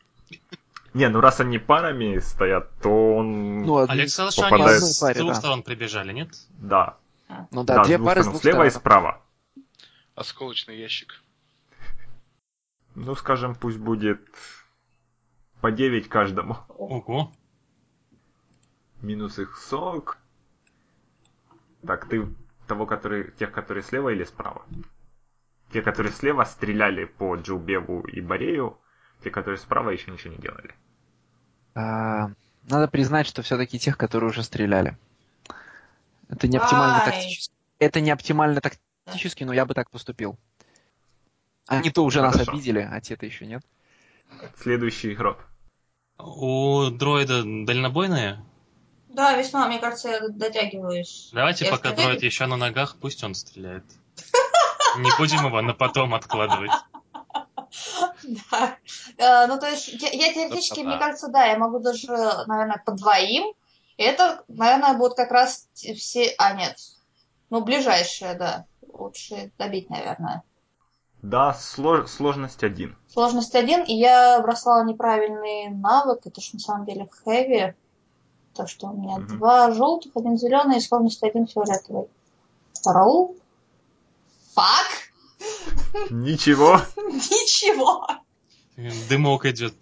[0.94, 3.62] Не, ну раз они парами стоят, то он...
[3.62, 5.38] Ну, од- Олег сказал, что они Попадает- с Паре, двух да.
[5.38, 6.30] сторон прибежали, нет?
[6.58, 6.96] Да.
[7.52, 8.80] ну да, две с двух пары с сторон, двух слева и сторон.
[8.80, 9.22] справа.
[10.20, 11.22] Осколочный ящик.
[12.94, 14.20] Ну, скажем, пусть будет
[15.62, 16.58] по 9 каждому.
[16.68, 17.32] Ого.
[19.00, 20.18] Минус их сок.
[21.86, 22.28] Так, ты
[22.66, 24.66] того, который, тех, которые слева или справа?
[25.72, 28.76] Те, которые слева стреляли по Джилбеву и Борею,
[29.24, 30.74] те, которые справа еще ничего не делали.
[31.74, 32.30] А,
[32.68, 34.98] Надо признать, что все-таки тех, которые уже стреляли.
[36.28, 37.54] Это не оптимально тактически.
[37.78, 38.60] Это не оптимально
[39.10, 40.38] тактически, но я бы так поступил.
[41.66, 42.52] Они-то уже нас Хорошо.
[42.52, 43.62] обидели, а те-то еще нет.
[44.56, 45.46] Следующий игрок.
[46.18, 48.44] У дроида дальнобойная?
[49.08, 51.30] Да, весьма, мне кажется, я дотягиваюсь.
[51.32, 53.84] Давайте, Я пока дроид еще на ногах, пусть он стреляет.
[54.98, 56.70] Не будем его на потом откладывать.
[58.50, 58.76] Да.
[59.16, 62.08] Э, Ну, то есть, я, теоретически, мне кажется, да, я могу даже,
[62.46, 63.54] наверное, по двоим.
[63.96, 66.34] И это, наверное, будут как раз все...
[66.38, 66.76] А, нет.
[67.50, 68.66] Ну, ближайшие, да.
[69.04, 70.42] Лучше добить, наверное.
[71.22, 72.96] Да, слож- сложность один.
[73.08, 76.20] Сложность один, и я бросала неправильный навык.
[76.26, 77.74] Это ж на самом деле хэви.
[78.54, 79.38] Так что у меня Мгм.
[79.38, 82.08] два желтых, один зеленый и сложность один фиолетовый.
[82.84, 83.36] Ролл.
[84.54, 84.86] Фак.
[86.10, 86.80] Ничего.
[86.96, 88.06] Ничего.
[89.08, 89.74] Дымок идет.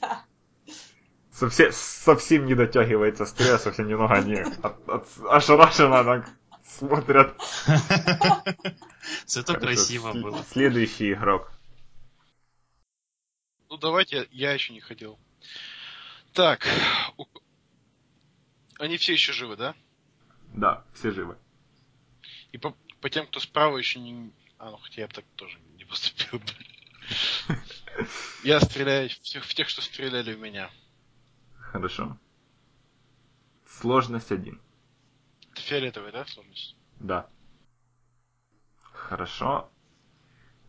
[0.00, 0.22] Да.
[1.32, 6.28] Совсем, совсем не дотягивается стрель, совсем немного они от- от- ошарашенно так
[6.78, 7.36] смотрят.
[9.26, 10.44] Зато красиво было.
[10.44, 11.52] Следующий игрок.
[13.68, 15.18] Ну давайте, я еще не ходил.
[16.32, 16.66] Так.
[18.78, 19.74] Они все еще живы, да?
[20.54, 21.36] Да, все живы.
[22.52, 24.32] И по, по тем, кто справа еще не...
[24.58, 28.06] А, ну хотя я бы так тоже не поступил бы.
[28.44, 30.70] Я стреляю в тех, в тех, что стреляли в меня.
[31.58, 32.16] Хорошо.
[33.66, 34.60] Сложность один.
[35.68, 36.74] Фиолетовый, да, сложность?
[37.00, 37.28] Да.
[38.92, 39.70] Хорошо.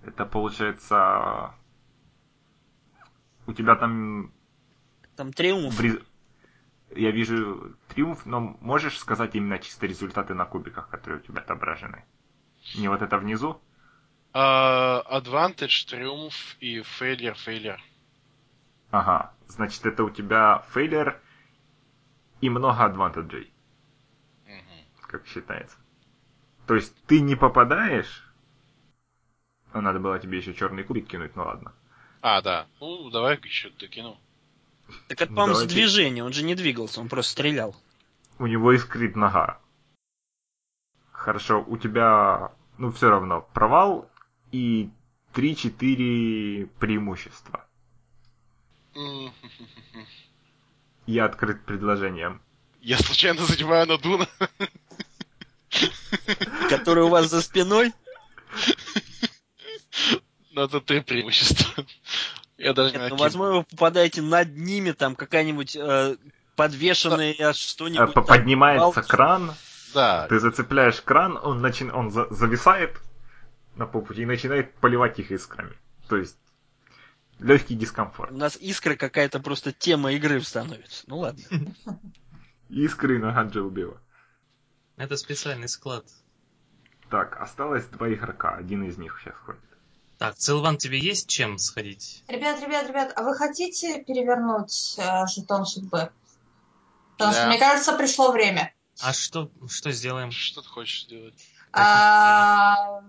[0.04, 1.54] Это получается...
[3.47, 4.32] У тебя там
[5.16, 5.76] Там триумф.
[5.76, 6.04] в, рез-
[6.95, 12.04] Я вижу триумф, но можешь сказать именно чисто результаты на кубиках, которые у тебя отображены?
[12.76, 13.62] Не вот это внизу?
[14.34, 17.80] А, Advantage, триумф и failure, failure.
[18.91, 21.20] Ага, значит это у тебя фейлер
[22.41, 23.52] и много адвантажей.
[25.10, 25.78] Как считается.
[26.68, 28.24] То есть ты не попадаешь,
[29.72, 31.74] а надо было тебе еще черный кубик кинуть, ну ладно.
[32.22, 32.68] А, да.
[32.80, 34.20] Ну, давай еще докину.
[35.07, 35.74] Так это, по-моему, давайте.
[35.74, 37.76] движение, он же не двигался, он просто стрелял.
[38.38, 39.60] У него искрит нога.
[41.12, 44.10] Хорошо, у тебя, ну все равно, провал
[44.51, 44.89] и
[45.34, 47.66] 3-4 преимущества.
[51.05, 52.41] Я открыт предложением.
[52.82, 54.27] Я случайно задеваю на Дуна.
[56.69, 57.93] Который у вас за спиной.
[60.51, 61.86] Но это три преимущества.
[62.57, 63.19] Я даже не Нет, ну, накину.
[63.23, 66.17] возможно, вы попадаете над ними, там какая-нибудь э,
[66.55, 68.13] подвешенная Э, что-нибудь.
[68.13, 69.01] там, Поднимается палка.
[69.03, 69.53] кран,
[69.93, 72.97] Да, ты зацепляешь кран, он, начи- он за- зависает
[73.75, 75.77] на полпути и начинает поливать их искрами.
[76.09, 76.36] То есть
[77.39, 78.32] легкий дискомфорт.
[78.32, 81.03] У нас искра какая-то просто тема игры становится.
[81.07, 81.43] Ну ладно.
[82.70, 83.99] Искры на Ганджи убила.
[84.97, 86.05] Это специальный склад.
[87.09, 89.61] Так, осталось два игрока, один из них сейчас ходит.
[90.20, 92.24] Так, Целван, тебе есть чем сходить?
[92.28, 96.11] Ребят, ребят, ребят, а вы хотите перевернуть э, жетон судьбы?
[97.13, 97.47] Потому что, Да.
[97.47, 98.74] мне кажется, пришло время.
[99.01, 100.32] А что, что сделаем?
[100.32, 101.34] что ты хочешь сделать?
[101.72, 103.01] А,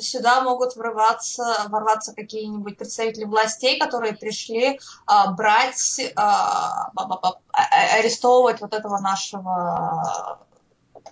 [0.00, 8.60] сюда могут врываться, ворваться какие-нибудь представители властей, которые пришли а, брать, а, а- а- арестовывать
[8.60, 10.38] вот этого нашего...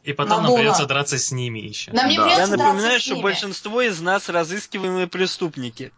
[0.03, 0.59] И потом нам Надула.
[0.59, 1.91] придется драться с ними еще.
[1.93, 2.29] Нам не Да.
[2.29, 5.93] Я напоминаю, что большинство из нас разыскиваемые преступники.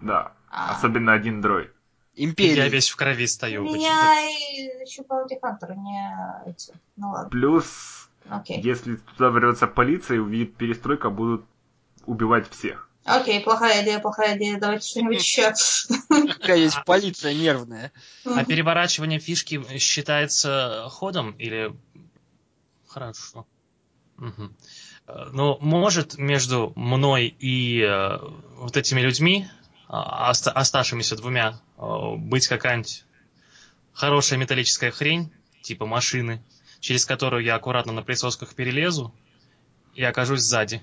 [0.00, 0.76] Да, А.
[0.76, 1.72] особенно один дроид.
[2.14, 2.56] Империи.
[2.58, 3.64] Я весь в крови У стою.
[3.66, 6.14] очень меня и еще Bounty Hunter, не
[6.50, 6.72] эти.
[6.96, 8.60] Ну ладно, Плюс, окей.
[8.62, 11.44] если туда ворвется полиция и увидит перестройка, будут
[12.08, 12.88] убивать всех.
[13.04, 14.58] Окей, плохая идея, плохая идея.
[14.58, 15.52] Давайте что-нибудь еще.
[16.08, 17.92] Какая есть полиция нервная.
[18.24, 21.74] А переворачивание фишки считается ходом или...
[22.86, 23.46] Хорошо.
[24.16, 24.54] Мгм.
[25.06, 28.18] Э, Ну, может между мной и э,
[28.56, 29.46] вот этими людьми,
[29.86, 33.04] а, оста- оставшимися двумя, э, быть какая-нибудь
[33.92, 35.30] хорошая металлическая хрень,
[35.62, 36.42] типа машины,
[36.80, 39.14] через которую я аккуратно на присосках перелезу
[39.94, 40.82] и окажусь сзади.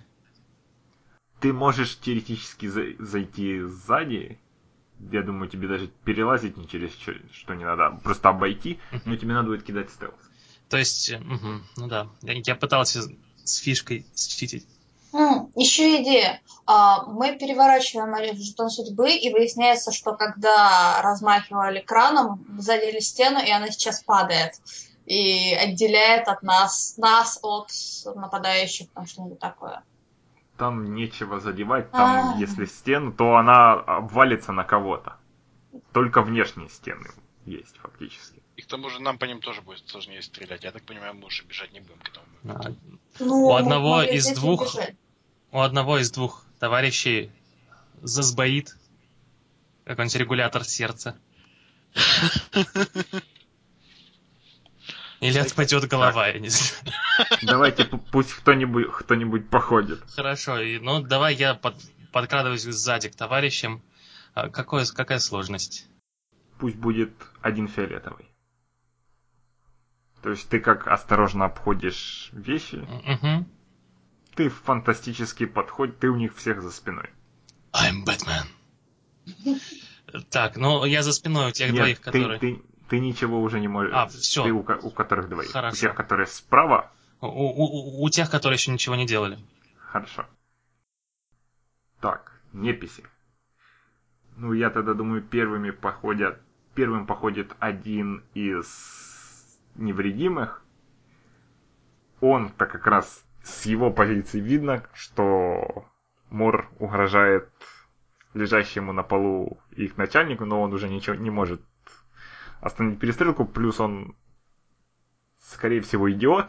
[1.40, 4.40] Ты можешь теоретически за- зайти сзади.
[5.12, 9.34] Я думаю, тебе даже перелазить не через что, что не надо, просто обойти, но тебе
[9.34, 10.14] надо будет кидать стелс.
[10.70, 13.02] То есть, мгм, ну да, я, я пытался
[13.44, 14.66] с фишкой считить.
[15.56, 16.42] Еще идея.
[16.66, 23.70] А, Мы переворачиваем жетон судьбы, и выясняется, что когда размахивали краном, задели стену, и она
[23.72, 24.54] сейчас падает.
[25.06, 27.70] И отделяет от нас, нас от
[28.16, 29.84] нападающих, там что-нибудь такое.
[30.58, 32.38] Там нечего задевать, там А.
[32.40, 35.18] если стену, то она обвалится на кого-то.
[35.92, 37.08] Только внешние стены
[37.46, 38.42] есть фактически.
[38.56, 40.64] И к тому же нам по ним тоже будет сложнее стрелять.
[40.64, 42.26] Я так понимаю, мы уже бежать не будем к этому.
[42.46, 42.74] А,
[43.20, 44.96] Ну, У одного из двух- убежать.
[45.52, 47.32] У одного из двух товарищей
[48.02, 48.78] засбоит
[49.84, 51.18] какой-нибудь регулятор сердца.
[55.30, 56.74] Или отпадет голова, я не знаю.
[57.44, 60.02] Давайте пу- пусть кто-нибудь кто-нибудь походит.
[60.16, 63.82] Хорошо, и, ну давай я под- подкрадываюсь сзади к товарищам.
[64.34, 65.88] А какое, какая сложность?
[66.60, 67.12] Пусть будет
[67.42, 68.26] один фиолетовый.
[70.22, 73.46] То есть ты как осторожно обходишь вещи, Мгм.
[74.36, 77.10] ты фантастический подход, ты у них всех за спиной.
[77.74, 78.48] I'm Batman.
[80.30, 82.40] Так, ну я за спиной у тех Нет, двоих, которые...
[82.40, 82.62] ты, ты
[82.92, 83.94] ничего уже не можешь.
[83.94, 84.44] А, всё.
[84.44, 85.52] Ты у, у которых двоих.
[85.52, 85.74] Хорошо.
[85.74, 89.38] У тех, которые справа, У, у- у тех, которые еще ничего не делали.
[89.78, 90.26] хорошо.
[92.02, 93.04] Так, неписи.
[94.38, 96.40] Ну, я тогда думаю, первыми походят...
[96.76, 100.62] Первым походит один из невредимых.
[102.20, 105.86] Он-то как раз с его позиции видно, что
[106.30, 107.50] Мор угрожает
[108.34, 111.62] лежащему на полу их начальнику, но он уже ничего не может
[112.66, 114.16] остановить перестрелку, плюс он,
[115.40, 116.48] скорее всего, идиот.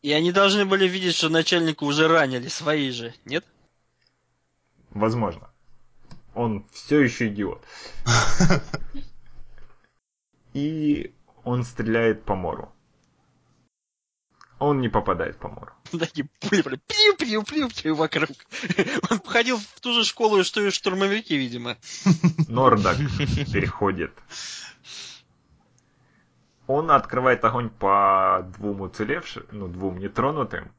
[0.00, 3.44] И они должны были видеть, что начальника уже ранили, свои же, нет?
[4.90, 5.50] Возможно.
[6.34, 7.64] Он все еще идиот.
[10.52, 12.72] И он стреляет по Мору.
[14.60, 15.72] Он не попадает по Мору.
[15.98, 18.30] Такие пули, прям пью-пью-пью-пью вокруг.
[19.10, 21.76] Он походил в ту же школу, что и штурмовики, видимо.
[22.48, 22.96] Нордак
[23.52, 24.12] переходит
[26.66, 30.72] Он открывает огонь по двум уцелевшим, ну, двум нетронутым.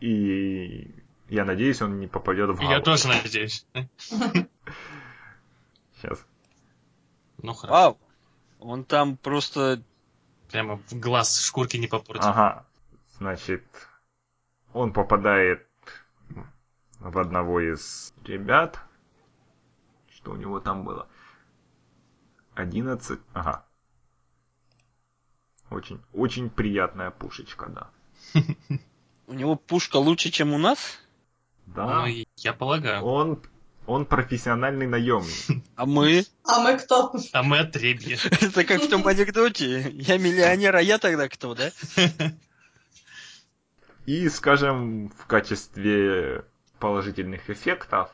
[0.00, 0.94] И
[1.28, 2.82] я надеюсь, он не попадет в Я Галу.
[2.82, 3.66] тоже надеюсь.
[6.00, 6.24] Сейчас.
[7.42, 7.74] Ну хорошо.
[7.74, 7.98] Вау!
[8.60, 9.82] Он там просто...
[10.50, 12.24] Прямо в глаз шкурки не попортит.
[12.24, 12.66] Ага.
[13.20, 13.62] Значит,
[14.72, 15.66] он попадает
[17.00, 18.80] в одного из ребят.
[20.08, 21.06] Что у него там было?
[22.54, 23.20] 11.
[23.34, 23.66] Ага.
[25.70, 27.90] Очень, очень приятная пушечка, да.
[29.26, 30.98] У него пушка лучше, чем у нас?
[31.66, 32.06] Да.
[32.06, 33.04] Ну, я полагаю.
[33.04, 33.40] Он,
[33.86, 35.62] он профессиональный наемник.
[35.76, 36.24] А мы?
[36.44, 37.14] А мы кто?
[37.32, 38.16] А мы отребье.
[38.40, 39.90] Это как в том анекдоте.
[39.92, 41.70] Я миллионер, а я тогда кто, да?
[44.06, 46.44] И, скажем, в качестве
[46.78, 48.10] положительных эффектов,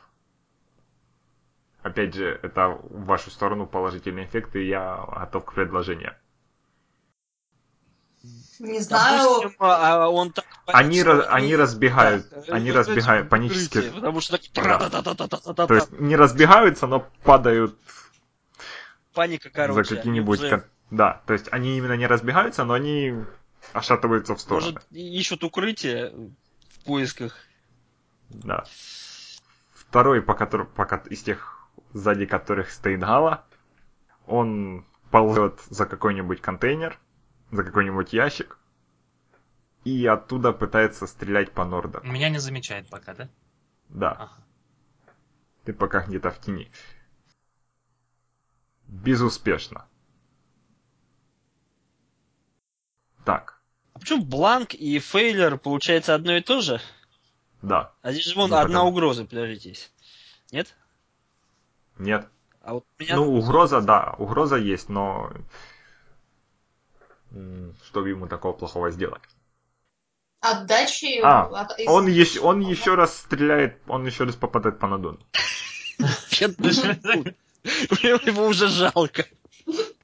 [1.81, 6.15] опять же, это в вашу сторону положительные эффекты, я готов к предложению.
[8.59, 9.41] Не знаю.
[9.41, 10.45] Допустим, а а он так...
[10.65, 13.89] Они, раз- они разбегают, да, они разбегают панически.
[13.89, 14.51] Потому что такие...
[14.53, 15.67] Да.
[15.67, 17.77] То есть не разбегаются, но падают
[19.13, 19.83] Паника, короче.
[19.83, 20.39] за какие-нибудь...
[20.39, 23.13] уже, Да, то есть они именно не разбегаются, но они
[23.73, 24.73] ошатываются в сторону.
[24.73, 26.11] Может, ищут укрытие
[26.69, 27.37] в поисках.
[28.29, 28.65] Да.
[29.73, 33.45] Второй, по которому, по, из тех, сзади которых стоит Гала,
[34.25, 36.99] он ползет за какой-нибудь контейнер,
[37.51, 38.57] за какой-нибудь ящик,
[39.85, 42.01] и оттуда пытается стрелять по Норда.
[42.03, 43.29] Меня не замечает пока, да?
[43.87, 44.33] Да, Ага.
[45.63, 46.69] ты пока где-то в тени.
[48.87, 49.87] Безуспешно.
[53.27, 53.59] Так,
[53.93, 56.79] А почему бланк и фейлер получается одно и то же?
[57.61, 59.77] да, А здесь же вон Ну, одна потому- угроза, подождите.
[60.53, 60.73] Нет?
[61.97, 62.25] нет.
[62.61, 63.15] А вот у меня...
[63.17, 65.33] Ну, угроза, да, угроза есть, но...
[67.85, 69.21] Что ему такого плохого сделать?
[70.39, 71.19] Отдачи.
[71.21, 75.19] А, от- из- Он еще, он еще раз стреляет, он еще раз попадает по Надону.
[78.01, 79.25] Его уже жалко.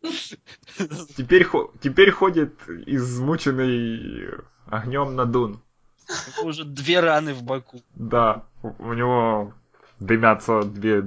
[1.18, 1.48] Теперь,
[1.82, 5.62] теперь ходит измученный огнем Надун.
[6.10, 7.82] У него уже две раны в боку.
[7.96, 9.54] Да, у у него
[10.00, 11.04] дымятся две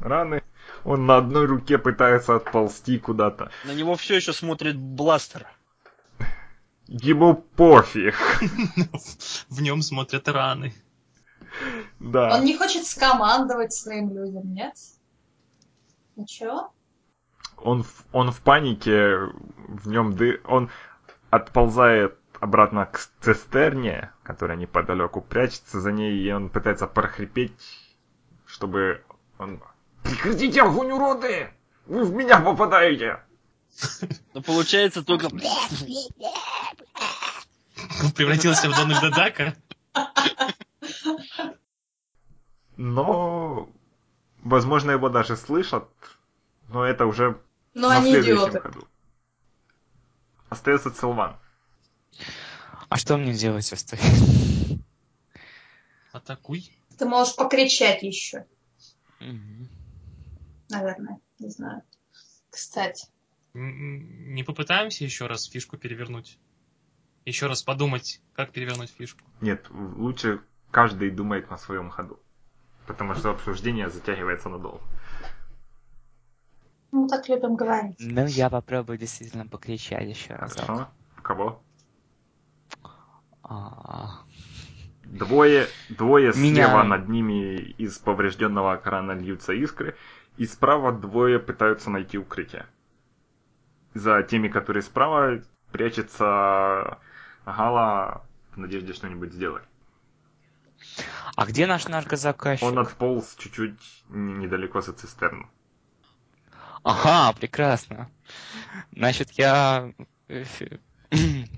[0.00, 0.42] раны.
[0.84, 3.50] Он на одной руке пытается отползти куда-то.
[3.64, 5.46] На него все еще смотрит бластер.
[6.86, 8.14] Ему пофиг.
[9.48, 10.74] В нем смотрят раны.
[11.98, 12.36] Да.
[12.36, 14.74] Он не хочет скомандовать своим людям, нет?
[16.16, 16.72] Ничего?
[17.58, 19.16] Он, в- он в панике,
[19.68, 20.40] в нем ды...
[20.44, 20.70] Он
[21.30, 27.58] отползает обратно к цистерне, которая неподалеку прячется за ней, и он пытается прохрипеть,
[28.46, 29.02] чтобы
[29.38, 29.62] он...
[30.02, 31.50] Прекратите огонь, уроды!
[31.86, 33.20] Вы в меня попадаете!
[34.34, 35.26] Но получается только...
[38.02, 39.54] Он превратился в Дональда Дака.
[42.76, 43.68] Но,
[44.42, 45.88] возможно, его даже слышат,
[46.68, 47.40] но это уже
[47.74, 48.60] Но на они следующем идиоты.
[48.60, 48.88] ходу.
[50.48, 51.36] Остается Целван.
[52.88, 54.78] А что мне делать остается?
[56.12, 56.70] Атакуй.
[56.96, 58.46] Ты можешь покричать еще,
[60.68, 61.18] наверное.
[61.40, 61.82] Не знаю.
[62.50, 63.08] Кстати.
[63.52, 66.38] Не попытаемся еще раз фишку перевернуть?
[67.24, 69.24] Еще раз подумать, как перевернуть фишку.
[69.40, 72.20] Нет, лучше каждый думает на своем ходу.
[72.86, 74.84] Потому что обсуждение затягивается надолго.
[76.94, 77.96] Ну, так любим говорить.
[77.98, 80.52] Ну, я попробую действительно покричать еще раз.
[80.54, 80.88] Хорошо?
[81.22, 81.60] Кого?
[83.42, 84.20] А,
[85.02, 89.96] Двое, двое Меня- слева над ними из поврежденного крана льются искры,
[90.36, 92.64] и справа двое пытаются найти укрытие.
[93.94, 95.42] За теми, которые справа,
[95.72, 96.98] прячется
[97.44, 98.22] Гала
[98.52, 99.64] в надежде что-нибудь сделать.
[101.34, 102.68] а где наш наркозаказчик?
[102.68, 105.50] Он отполз чуть-чуть недалеко за цистерну.
[106.84, 108.10] Ага, прекрасно.
[108.92, 109.92] Значит, я...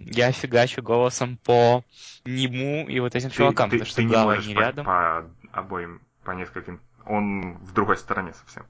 [0.01, 1.83] Я фигачу голосом по
[2.27, 4.85] нему и вот этим чувакам, ты, потому что ты не можешь не по, рядом.
[4.85, 6.81] по обоим, по нескольким.
[7.07, 8.67] Он в другой стороне совсем.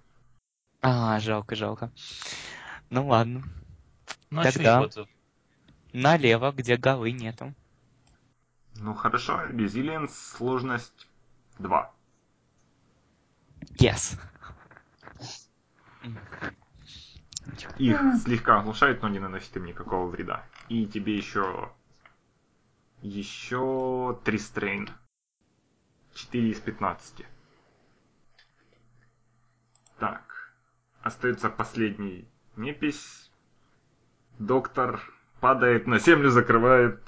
[0.83, 1.91] А, жалко, жалко.
[2.91, 3.43] Ну ладно.
[4.31, 4.77] Ну, а Тогда.
[4.77, 5.09] его-то?
[5.93, 7.53] Налево, где Галы нету.
[8.77, 11.09] Ну хорошо, резилиенс сложность
[11.59, 11.93] 2.
[13.79, 14.21] Yes.
[17.79, 20.45] Их слегка оглушает, но не наносит им никакого вреда.
[20.69, 21.71] И тебе еще...
[23.03, 24.91] Еще 3 стрейн.
[26.15, 27.27] 4 из 15.
[29.99, 30.53] Так.
[31.03, 33.31] Остается последний непись.
[34.39, 35.01] Доктор
[35.41, 37.01] падает на землю, закрывает...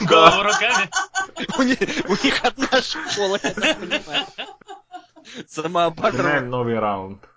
[0.00, 0.90] Голову руками.
[1.58, 1.78] У них,
[2.08, 4.26] у них одна школа, я так понимаю.
[5.24, 6.40] Начинаем Самооборона.
[6.40, 7.31] новый раунд.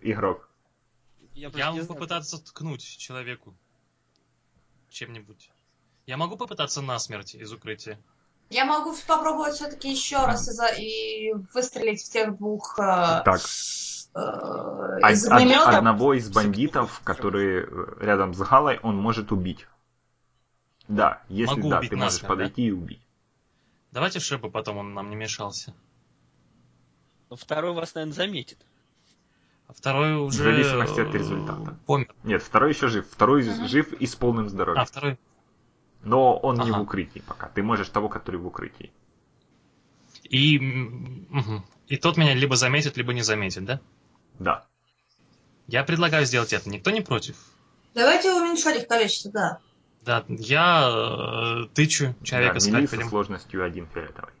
[0.00, 0.48] Игрок.
[1.34, 3.54] Я, Я могу попытаться ткнуть человеку
[4.90, 5.50] чем-нибудь.
[6.06, 7.98] Я могу попытаться насмерть из укрытия.
[8.50, 13.40] Я могу попробовать все-таки еще раз и, за- и выстрелить в тех двух э, Так,
[14.14, 15.76] э, од- из од- огнемета.
[15.78, 19.66] одного из бандитов, которые э, рядом с Галой, он может убить.
[20.88, 23.02] Да, если Могу да, ты можешь насмерть, подойти и убить.
[23.92, 25.74] Давайте чтобы потом он нам не мешался.
[27.28, 28.58] Но второй вас, наверное, заметит.
[29.68, 30.42] А второй уже...
[30.42, 31.78] зависимости от э, результата.
[31.86, 32.14] Помер.
[32.24, 33.06] Нет, второй еще жив.
[33.10, 34.80] Второй жив и с полным здоровьем.
[34.80, 35.18] А, второй...
[36.02, 36.78] Но он не Ага.
[36.78, 37.48] в укрытии пока.
[37.48, 38.92] Ты можешь того, который в укрытии.
[40.24, 40.56] И...
[41.86, 43.80] И тот меня либо заметит, либо не заметит, да?
[44.38, 44.66] Да.
[45.66, 46.68] Я предлагаю сделать это.
[46.70, 47.36] Никто не против?
[47.94, 49.58] Давайте уменьшать их количество, да.
[50.02, 53.08] Да, я э, тычу человека да, мили со скальпелем.
[53.10, 54.32] сложностью один фиолетовый.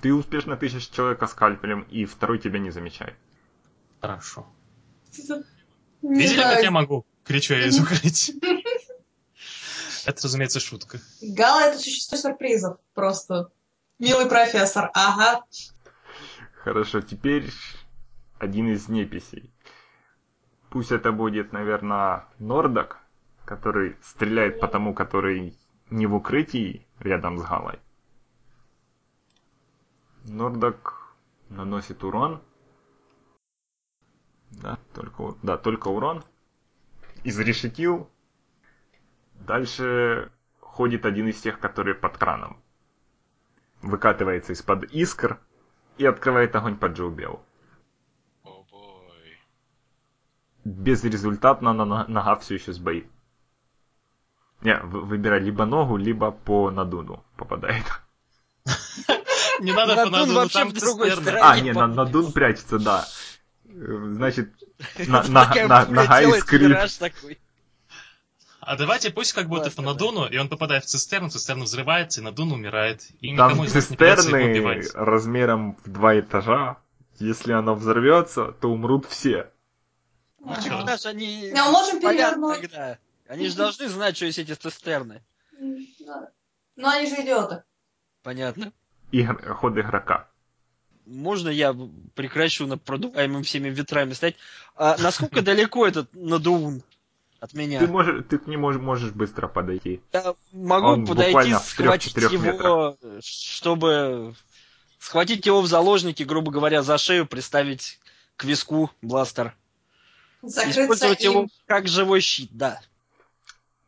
[0.00, 3.16] Ты успешно тычешь человека скальпелем, и второй тебя не замечает.
[4.00, 4.46] Хорошо.
[6.02, 7.06] Не Видели, как я могу?
[7.24, 8.34] Кричу я из укрытия.
[10.06, 11.00] Это, разумеется, шутка.
[11.20, 13.50] Гала это существо сюрпризов просто.
[13.98, 15.44] Милый профессор, ага.
[16.62, 17.50] Хорошо, теперь
[18.38, 19.50] один из неписей.
[20.70, 22.98] Пусть это будет, наверное, Нордок,
[23.44, 25.58] который стреляет по тому, который
[25.90, 27.80] не в укрытии рядом с Галой.
[30.28, 31.14] Нордок
[31.50, 32.42] наносит урон.
[34.50, 36.24] Да, только, да, только урон.
[37.22, 38.10] Изрешетил.
[39.34, 42.60] Дальше ходит один из тех, которые под краном.
[43.82, 45.38] Выкатывается из-под искр
[45.96, 47.40] и открывает огонь по Джоу Беллу.
[48.42, 49.38] О бой.
[50.64, 53.06] Безрезультатно нога все еще сбоит.
[54.62, 57.84] Не, вы- выбирай либо ногу, либо по надуну попадает.
[59.60, 61.40] Не надо Надун по надуну, вообще там в другой стороне.
[61.42, 63.06] А, не, на, надун прячется, да.
[63.64, 63.70] Э,
[64.14, 64.52] Значит,
[65.06, 67.38] на- на- на- вираж такой.
[68.60, 72.24] А давайте пусть как будто по надуну, и он попадает в цистерну, цистерна взрывается, и
[72.24, 73.06] надун умирает.
[73.20, 76.78] И Там цистерны размером в два этажа.
[77.18, 79.50] Если она взорвется, то умрут все.
[80.40, 80.54] Ну?
[80.54, 81.50] Когда ж они...
[81.54, 82.60] Ну, можем Понятно перевернуть.
[82.70, 82.98] тогда.
[83.28, 85.22] Они же должны знать, что есть эти цистерны.
[86.76, 87.62] Но они же идиоты.
[88.22, 88.72] Понятно.
[89.12, 90.28] Игр- ход игрока.
[91.06, 91.74] Можно я
[92.14, 94.36] прекращу на продуваемым всеми ветрами стоять?
[94.74, 96.82] А насколько далеко этот надуун
[97.38, 97.78] от меня?
[97.78, 100.00] Ты, можешь, ты к нему можешь быстро подойти.
[100.12, 104.34] Я могу Он подойти, схватить 3-4 его, чтобы
[104.98, 108.00] схватить его в заложники, грубо говоря, за шею, приставить
[108.36, 109.54] к виску бластер.
[110.42, 111.48] Закрыться Использовать его им.
[111.66, 112.80] как живой щит, да.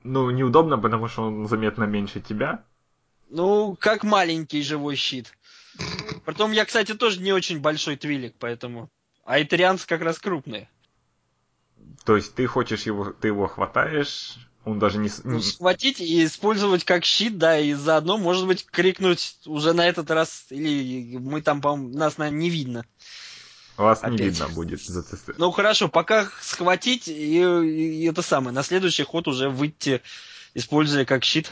[0.05, 2.63] Ну, неудобно, потому что он заметно меньше тебя.
[3.31, 5.33] Ну, как маленький живой щит.
[6.25, 8.91] Потом я, кстати, тоже не очень большой твилик, поэтому...
[9.25, 10.71] А итарианцы как раз крупные.
[12.05, 15.11] То есть ты хочешь его, ты его хватаешь, он даже не...
[15.25, 19.87] Ну, не- схватить и использовать как щит, да, и заодно, может быть, крикнуть уже на
[19.87, 22.87] этот раз, или мы там, по-моему, нас, наверное, не видно.
[23.77, 24.21] Вас не опять.
[24.21, 24.81] видно будет.
[25.39, 30.03] Ну, хорошо, пока схватить, и, и это самое, на следующий ход уже выйти,
[30.55, 31.51] используя как щит.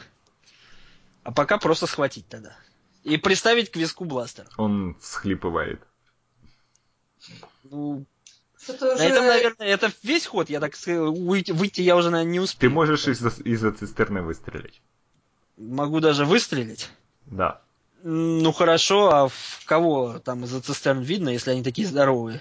[1.26, 2.56] А пока просто схватить тогда.
[3.02, 4.46] И приставить к виску бластер.
[4.58, 5.82] Он всхлипывает.
[7.64, 8.04] Ну,
[8.56, 9.04] Что-то на уже...
[9.04, 12.44] этом, наверное, это весь ход, я так сказал, выйти, выйти я уже, наверное, не Ты
[12.44, 12.72] успею.
[12.72, 14.80] можешь из-за, из-за цистерны выстрелить.
[15.56, 16.90] Могу даже выстрелить.
[17.24, 17.60] Да.
[18.04, 22.40] Ну хорошо, а в кого там из-за цистерн видно, если они такие здоровые?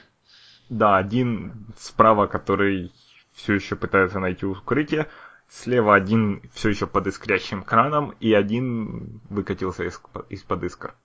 [0.69, 2.93] Да, один справа, который
[3.33, 5.09] все еще пытается найти укрытие.
[5.49, 10.95] Слева один все еще под искрящим краном, и один выкатился из- из-под искр.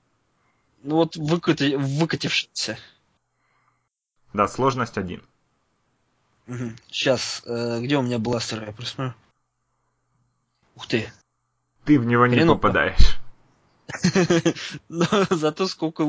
[0.83, 2.79] Ну вот выкати- выкатившийся.
[4.33, 5.23] Да, сложность один.
[6.91, 9.15] Сейчас, где у меня бластер, я просмотрю.
[10.75, 11.13] Ух ты.
[11.85, 12.57] Ты в него не Хреново.
[12.57, 13.19] попадаешь.
[14.89, 16.05] Но зато сколько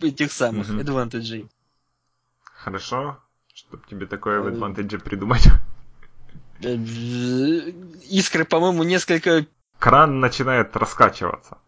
[0.00, 1.48] этих самых адвантажей.
[2.42, 3.18] Хорошо,
[3.54, 4.50] чтобы тебе такое в Э.
[4.50, 5.46] адвантаже придумать.
[6.62, 6.74] Э,
[8.08, 9.46] Искры, по-моему, несколько...
[9.78, 11.58] Кран начинает раскачиваться.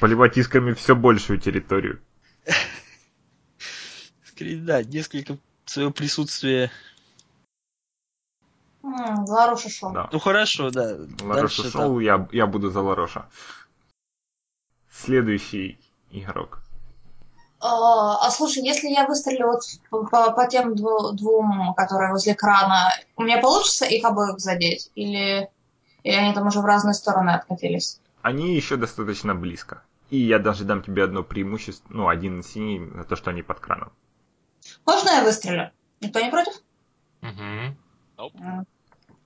[0.00, 2.00] Поливать искрами все большую территорию.
[4.24, 6.70] скорее, Да, несколько свое присутствие.
[8.82, 9.92] М, Ларуша шел.
[9.92, 10.08] Да.
[10.12, 10.96] Ну хорошо, да.
[11.20, 13.28] Ларош Дальше ушел, я, я буду за Лароша.
[14.90, 15.78] Следующий
[16.10, 16.62] игрок.
[17.58, 19.62] А, а слушай, если я выстрелю вот
[20.10, 24.90] по, по- тем дву- двум, которые возле крана, у меня получится их обоих задеть?
[24.94, 25.48] Или,
[26.02, 28.00] или они там уже в разные стороны откатились?
[28.22, 29.82] Они еще достаточно близко.
[30.10, 33.58] И я даже дам тебе одно преимущество, ну, один синий, на то, что они под
[33.60, 33.90] краном.
[34.84, 35.70] Можно я выстрелю?
[36.00, 36.52] Никто не против?
[37.22, 37.76] М,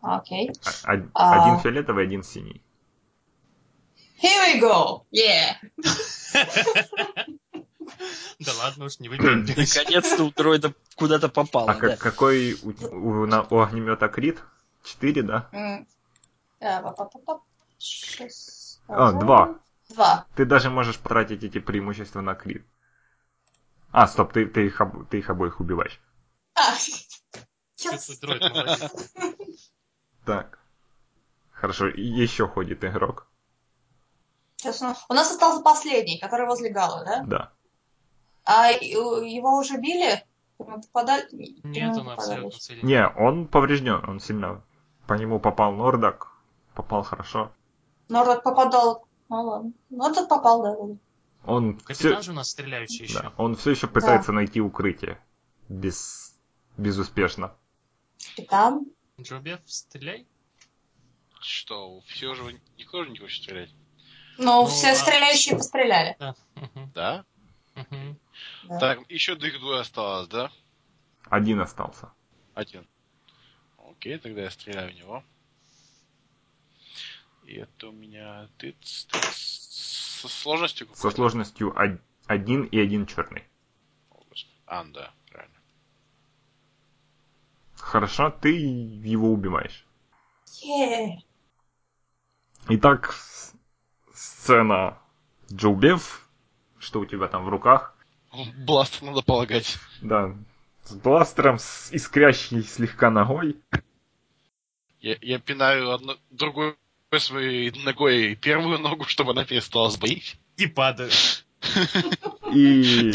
[0.03, 0.51] Окей.
[0.85, 1.43] А- А.
[1.43, 2.63] Один фиолетовый, один синий.
[4.23, 5.03] Here we go!
[5.13, 5.57] Yeah!
[8.39, 9.81] Да ладно уж, не выпендривайся.
[9.81, 11.73] Наконец-то у дроида куда-то попало.
[11.73, 11.97] А да.
[11.97, 14.43] какой у, у, на- у огнемета крит?
[14.83, 15.49] Четыре, да?
[15.53, 15.85] Э.
[17.79, 18.81] Шесть.
[18.89, 19.59] А, два.
[19.89, 20.27] Два.
[20.37, 22.65] Ты даже можешь потратить эти преимущества на крит.
[23.93, 24.81] А, стоп, ты, ты, их,
[25.11, 26.01] ты их обоих убиваешь.
[26.55, 26.75] А,
[28.21, 28.43] дроид.
[30.27, 30.59] Так.
[31.51, 33.27] Хорошо, еще ходит игрок.
[34.57, 37.23] Сейчас у у нас остался последний, который возле Гала, да?
[37.25, 37.53] Да.
[38.53, 40.25] А у- его уже били?
[40.59, 41.27] Ему попадали?
[41.33, 42.15] Нет, Ему он попадали.
[42.15, 42.87] абсолютно целен.
[42.87, 44.63] Не, он поврежден, он сильно.
[45.07, 46.29] По нему попал Нордак.
[46.75, 47.53] Попал хорошо.
[48.09, 49.07] Нордок попадал.
[49.29, 49.73] Ну ладно.
[49.91, 50.97] Нордок попал, да.
[51.47, 53.21] Он Капитан все, же у нас стреляющий еще.
[53.23, 55.19] да, он все еще пытается найти укрытие.
[55.69, 56.35] Без,
[56.77, 57.55] безуспешно.
[58.37, 58.87] Капитан.
[59.21, 60.27] Джобев, стреляй.
[61.41, 63.71] Что, все уже никто же не хочет стрелять?
[64.39, 66.17] Ну, Ну, все а- стреляющие постреляли.
[66.19, 66.35] Да.
[66.95, 67.25] Да?
[67.75, 68.19] Мгм.
[68.65, 68.79] Да.
[68.79, 70.51] Так, еще их двое осталось, да?
[71.25, 72.13] Один остался.
[72.55, 72.87] Один.
[73.79, 75.25] Окей, тогда я стреляю в него.
[77.45, 81.17] И это у меня тыц, со сложностью Со какой-то?
[81.17, 83.45] сложностью од- один и один черный.
[84.11, 84.55] О, господи.
[84.67, 85.57] А, да, правильно.
[87.77, 89.85] Хорошо, ты его убиваешь.
[90.63, 91.23] Е.
[92.69, 93.15] Итак,
[94.15, 94.99] сцена
[95.53, 96.29] Джоубев.
[96.81, 97.95] Что у тебя там в руках?
[98.57, 99.79] Бластер надо полагать.
[100.01, 100.35] Да,
[100.85, 103.57] с бластером, с искрящей слегка ногой.
[105.01, 106.77] Я, я пинаю одну, другой
[107.19, 110.39] своей ногой первую ногу, чтобы она перестала сбоить.
[110.57, 111.11] И падаю.
[112.53, 113.13] И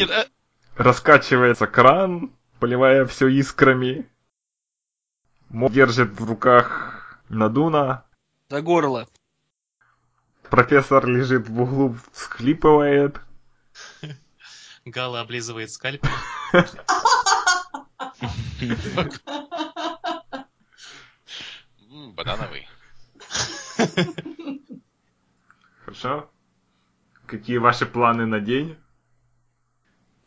[0.76, 4.06] раскачивается кран, поливая все искрами.
[5.48, 8.04] Мо держит в руках Надуна.
[8.48, 9.08] За горло.
[10.50, 13.20] Профессор лежит в углу, всхлипывает.
[14.86, 16.08] Гала облизывает скальпель.
[22.14, 22.68] банановый.
[25.84, 26.30] Хорошо.
[27.26, 28.76] Какие ваши планы на день?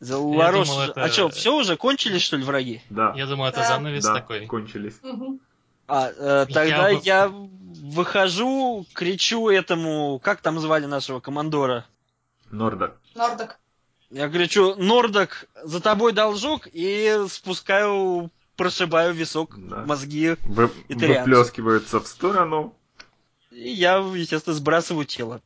[0.00, 0.68] За Ларош.
[0.68, 2.82] думал, это- А что, все уже кончились, что ли, враги?
[2.90, 3.12] Да.
[3.16, 3.68] Я думаю, это Да.
[3.68, 4.46] занавес да, такой.
[4.46, 4.98] кончились.
[5.02, 5.40] Мгм.
[5.88, 11.84] А, э, тогда Я я, выхожу, кричу этому, как там звали нашего командора?
[12.50, 12.98] Нордак.
[13.14, 13.58] Нордок.
[14.10, 19.84] Я кричу, Нордок, за тобой должок, и спускаю, прошибаю висок Да.
[19.84, 20.34] мозги.
[20.42, 21.30] Вы, Итальянцы.
[21.30, 22.76] выплескиваются в сторону.
[23.52, 25.40] И я, естественно, сбрасываю тело.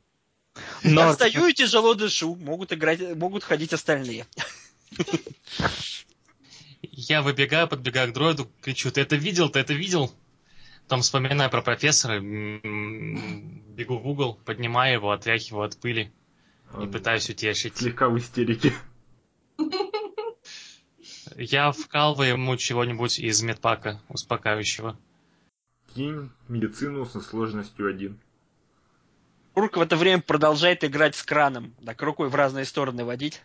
[0.82, 2.36] Я Но встаю и тяжело дышу.
[2.36, 4.26] Могут играть, могут ходить остальные.
[6.82, 10.14] Я выбегаю, подбегаю к дроиду, кричу, ты это видел, ты это видел?
[10.86, 16.12] Там вспоминаю про профессора, бегу в угол, поднимаю его, отряхиваю от пыли
[16.74, 17.76] и Он пытаюсь утешить.
[17.76, 18.72] Слегка в истерике.
[21.36, 24.98] Я вкалываю ему чего-нибудь из медпака успокаивающего.
[25.94, 28.20] Кинь медицину со сложностью один.
[29.54, 31.74] Урк в это время продолжает играть с краном.
[31.84, 33.40] Так рукой в разные стороны водить.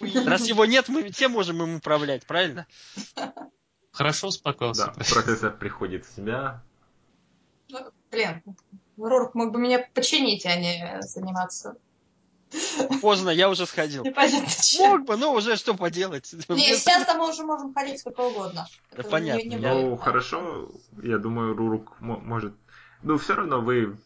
[0.00, 2.66] Раз его нет, мы все можем им управлять, правильно?
[3.92, 4.86] Хорошо успокоился.
[4.86, 6.62] Да, профессор приходит в себя.
[7.68, 7.78] Ну,
[8.10, 8.42] Блин,
[8.96, 11.76] Рурк мог бы меня починить, а не заниматься.
[13.00, 14.04] Поздно, я уже сходил.
[14.04, 14.90] Непонятно чем.
[14.90, 16.32] Мог бы, но уже что поделать.
[16.48, 18.66] Не, сейчас мы уже можем ходить сколько угодно.
[18.92, 20.68] Да Это понятно, не- Ну, хорошо.
[21.02, 22.54] Я думаю, Рурук мо- может...
[23.02, 23.96] Ну, все равно вы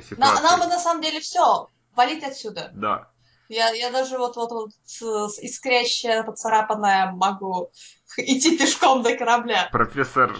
[0.00, 0.42] На- ситуации.
[0.42, 1.68] нам бы на самом деле все.
[1.96, 2.70] Валить отсюда.
[2.74, 3.08] Да.
[3.48, 7.70] Я, я даже вот вот вот с, с искрящая, поцарапанная могу
[8.18, 9.68] идти пешком до корабля.
[9.72, 10.38] Профессор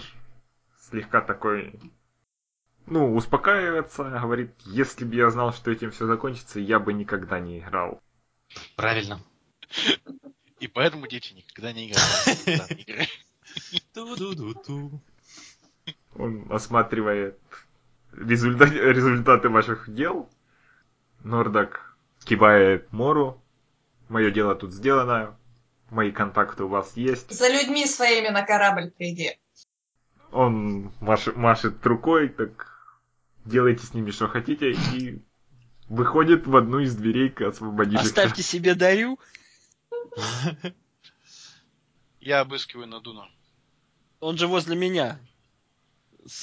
[0.89, 1.79] слегка такой...
[2.89, 7.59] Ну, успокаивается, говорит, если бы я знал, что этим все закончится, я бы никогда не
[7.59, 8.01] играл.
[8.75, 9.21] Правильно.
[10.59, 13.09] И поэтому дети никогда не играют.
[13.93, 14.99] Ту-ду-ду-ту.
[16.15, 17.39] Он осматривает
[18.11, 20.27] результа- результаты ваших дел.
[21.23, 23.41] Нордак кивает Мору.
[24.09, 25.37] Мое дело тут сделано.
[25.91, 27.31] Мои контакты у вас есть.
[27.31, 29.37] За людьми своими на корабль приди.
[30.31, 32.68] Он машет рукой, так
[33.45, 35.21] делайте с ними что хотите, и
[35.87, 38.07] выходит в одну из дверей к освободившихся.
[38.09, 39.19] Оставьте себе дарю.
[42.19, 43.27] Я обыскиваю Надуна.
[44.19, 45.19] Он же возле меня.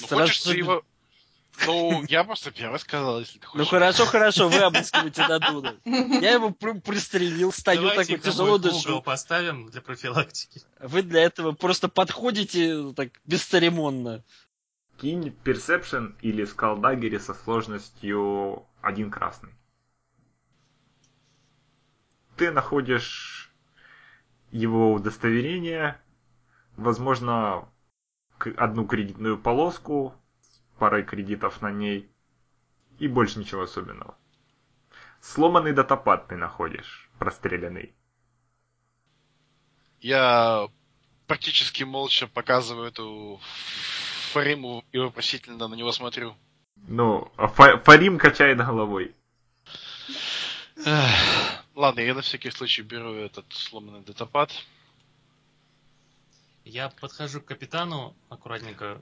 [0.01, 0.83] Ну, хочешь его...
[1.65, 3.69] Ну, я просто первый сказал, если ты Ну хочешь.
[3.71, 5.77] хорошо, хорошо, вы обыскиваете Надуна.
[5.85, 9.01] Я его пр- пристрелил, стою Давайте такой тяжело дышу.
[9.01, 10.61] поставим для профилактики.
[10.81, 14.23] Вы для этого просто подходите так бесцеремонно.
[14.99, 19.53] Кинь Perception или Скалдагере со сложностью один красный.
[22.37, 23.53] Ты находишь
[24.51, 26.01] его удостоверение,
[26.77, 27.69] возможно,
[28.57, 30.15] одну кредитную полоску
[30.79, 32.11] парой кредитов на ней
[32.99, 34.17] и больше ничего особенного.
[35.21, 37.95] Сломанный датапад ты находишь, простреленный.
[40.01, 40.69] Я
[41.27, 43.41] практически молча показываю эту
[44.37, 46.35] Фариму и вопросительно на него смотрю.
[46.89, 49.15] Ну, а Фа- Фарим качает головой.
[50.85, 54.53] Эх, Ладно, я на всякий случай беру этот сломанный датапад.
[56.67, 59.01] Я подхожу к капитану аккуратненько.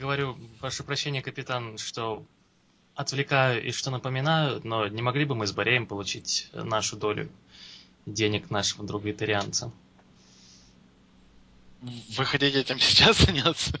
[0.00, 2.24] Говорю, прошу прощения, капитан, что
[2.94, 7.28] отвлекаю и что напоминаю, но не могли бы мы с Бореем получить нашу долю
[8.06, 9.70] денег нашего друга итарианца?
[11.82, 13.72] Вы хотите этим сейчас заняться?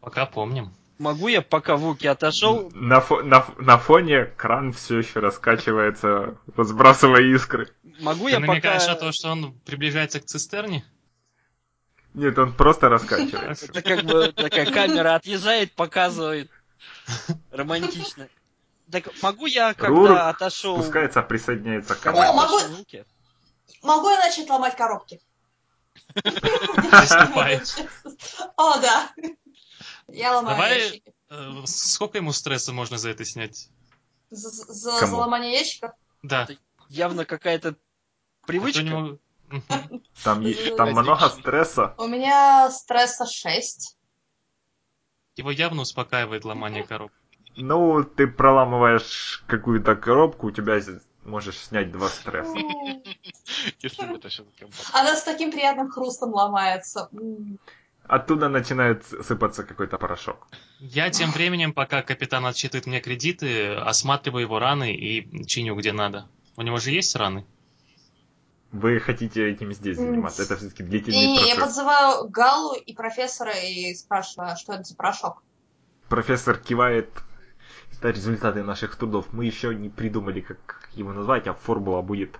[0.00, 0.72] Пока помним.
[0.98, 7.22] Могу я, пока Вуки отошел, На, фо- на на фоне кран все еще раскачивается, разбрасывая
[7.34, 7.74] искры.
[8.00, 8.92] могу Ты я намекаешь пока...
[8.94, 10.84] на то, что он приближается к цистерне?
[12.14, 13.66] Нет, он просто раскачивается.
[13.66, 16.48] Это как бы такая камера отъезжает, показывает.
[17.50, 18.28] Романтично.
[18.88, 20.78] Так могу я, когда отошел...
[20.78, 22.12] Спускается, присоединяется к О,
[23.82, 25.20] Могу я начать ломать коробки?
[28.56, 29.10] О, да.
[30.08, 31.14] Я ломаю Давай- ящики.
[31.30, 33.68] Э, Сколько ему стресса можно за это снять?
[34.30, 35.92] За, ломание ящиков?
[36.22, 36.48] Да.
[36.88, 37.76] явно какая-то
[38.46, 39.18] привычка.
[40.24, 40.44] Там,
[40.76, 41.94] там много стресса.
[41.98, 43.96] У меня стресса 6.
[45.36, 47.16] Его явно успокаивает ломание коробки.
[47.56, 50.80] Ну, ты проламываешь какую-то коробку, у тебя
[51.24, 52.56] можешь снять два стресса.
[53.80, 54.28] Если бы это.
[54.92, 57.08] Она с таким приятным хрустом ломается.
[58.06, 60.46] Оттуда начинает сыпаться какой-то порошок.
[60.78, 66.28] Я тем временем, пока капитан отсчитывает мне кредиты, осматриваю его раны и чиню где надо.
[66.56, 67.46] У него же есть раны?
[68.72, 70.42] Вы хотите этим здесь заниматься?
[70.42, 71.60] Это все-таки длительный Не-не, я процесс.
[71.60, 75.42] подзываю Галу и профессора и спрашиваю, а что это за порошок.
[76.08, 77.08] Профессор кивает.
[77.92, 79.32] Это результаты наших трудов.
[79.32, 82.38] Мы еще не придумали, как его назвать, а формула будет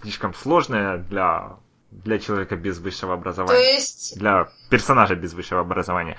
[0.00, 1.56] слишком сложная для,
[1.90, 3.74] для человека без высшего То образования.
[3.74, 6.18] есть, Для персонажа без высшего образования.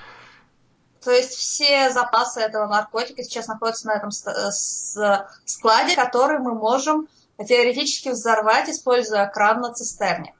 [1.04, 7.08] то есть все запасы этого наркотика сейчас находятся на этом складе, который мы можем
[7.38, 10.34] теоретически взорвать, используя кран на цистерне.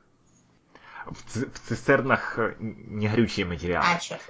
[1.06, 3.86] В, ци- в цистернах э, не горючие материалы.
[3.94, 4.20] А, черт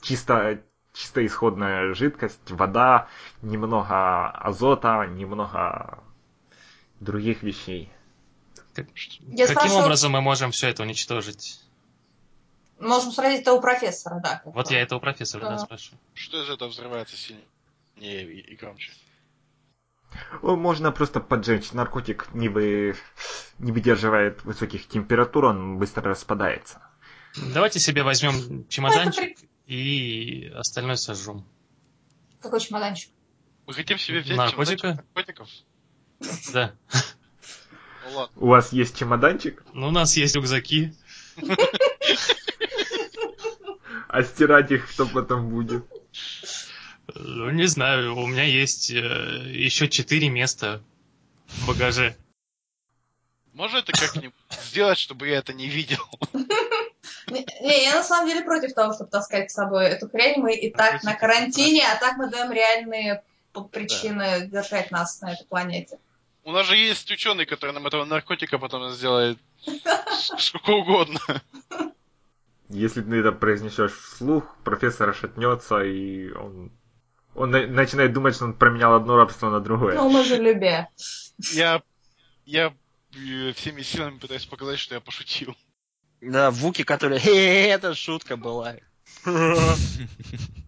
[0.00, 0.58] чисто,
[0.92, 3.06] чисто исходная жидкость, вода,
[3.42, 5.98] немного азота, немного
[7.00, 7.90] других вещей.
[8.74, 8.86] Как-
[9.20, 11.60] Я Каким спрашиваю- образом мы можем все это уничтожить?
[12.78, 14.42] Можем спросить это у профессора, да.
[14.44, 15.58] Вот я этого профессора да, Ага.
[15.64, 15.98] спрашиваю.
[16.14, 17.44] Что из этого взрывается сильнее
[17.96, 18.92] и, и громче?
[20.42, 21.72] О, Можно просто поджечь.
[21.72, 22.94] Наркотик не, вы...
[23.58, 26.80] не выдерживает высоких температур, он быстро распадается.
[27.54, 31.44] Давайте себе возьмем Ну, это чемоданчик и остальное сожжем.
[32.40, 33.10] Какой чемоданчик?
[33.66, 34.76] Мы хотим себе взять Наркотика?
[34.76, 35.48] чемоданчик наркотиков?
[36.52, 36.72] Да.
[38.12, 38.28] Ну.
[38.36, 40.94] У вас есть чемоданчик, Ну, у нас есть рюкзаки.
[44.08, 45.84] а стирать их кто потом будет?
[47.14, 48.96] Ну, не знаю, у меня есть э,
[49.52, 50.82] еще четыре места
[51.46, 52.16] в багаже.
[53.52, 56.02] Можно это как-нибудь сделать, чтобы я это не видел?
[57.28, 60.40] Не, не, я на самом деле против того, чтобы таскать с собой эту хрень.
[60.40, 63.24] Мы и так на карантине, а так мы даем реальные
[63.64, 65.98] причины держать нас на этой планете.
[66.44, 69.38] У нас же есть ученый, который нам этого наркотика потом сделает
[70.38, 71.20] сколько угодно.
[72.68, 76.72] Если ты это произнесешь вслух, профессор шатнется, и он,
[77.34, 79.94] он на- начинает думать, что он променял одно рабство на другое.
[79.96, 80.88] Ну, мы же любя.
[81.52, 81.82] Я,
[82.44, 82.72] я
[83.14, 85.56] э, всеми силами пытаюсь показать, что я пошутил.
[86.20, 87.18] Да, Вуки, который...
[87.18, 88.76] «Хе-хе, это шутка была.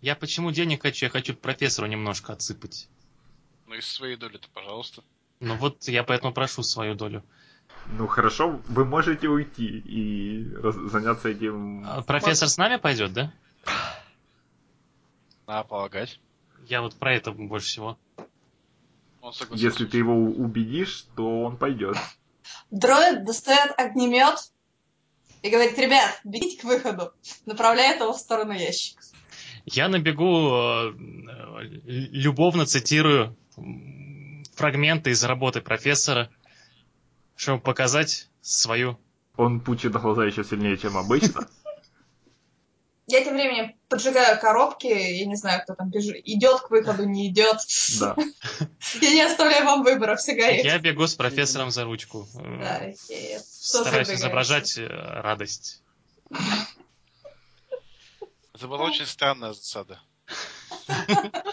[0.00, 1.06] Я почему денег хочу?
[1.06, 2.88] Я хочу профессору немножко отсыпать.
[3.66, 5.02] Ну, из своей доли-то, пожалуйста.
[5.40, 7.22] Ну вот, я поэтому прошу свою долю.
[7.92, 11.84] Ну хорошо, вы можете уйти и раз- заняться этим.
[11.86, 13.32] А профессор с нами пойдет, да?
[15.46, 16.20] Надо полагать.
[16.66, 17.98] Я вот про это больше всего.
[19.50, 21.96] Если ты его убедишь, то он пойдет.
[22.70, 24.52] Дроид достает огнемет
[25.42, 27.12] и говорит, ребят, бегите к выходу.
[27.46, 29.02] Направляет его в сторону ящика.
[29.72, 33.36] Я на бегу э, э, любовно цитирую
[34.54, 36.30] фрагменты из работы профессора,
[37.36, 38.98] чтобы показать свою.
[39.36, 41.48] Он пучит глаза еще сильнее, чем обычно.
[43.10, 47.28] Я тем временем поджигаю коробки, я не знаю, кто там бежит, идет к выходу, не
[47.28, 47.56] идет.
[48.00, 48.14] Да.
[49.00, 50.62] Я не оставляю вам выбора, все горит.
[50.62, 52.28] Я бегу с профессором за ручку.
[52.34, 55.82] э, Да, тоже Стараюсь изображать э, радость.
[58.58, 60.00] Это была очень странная засада.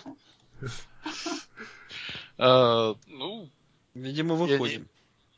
[2.38, 3.50] Э, Ну,
[3.94, 4.90] Видимо, выходим.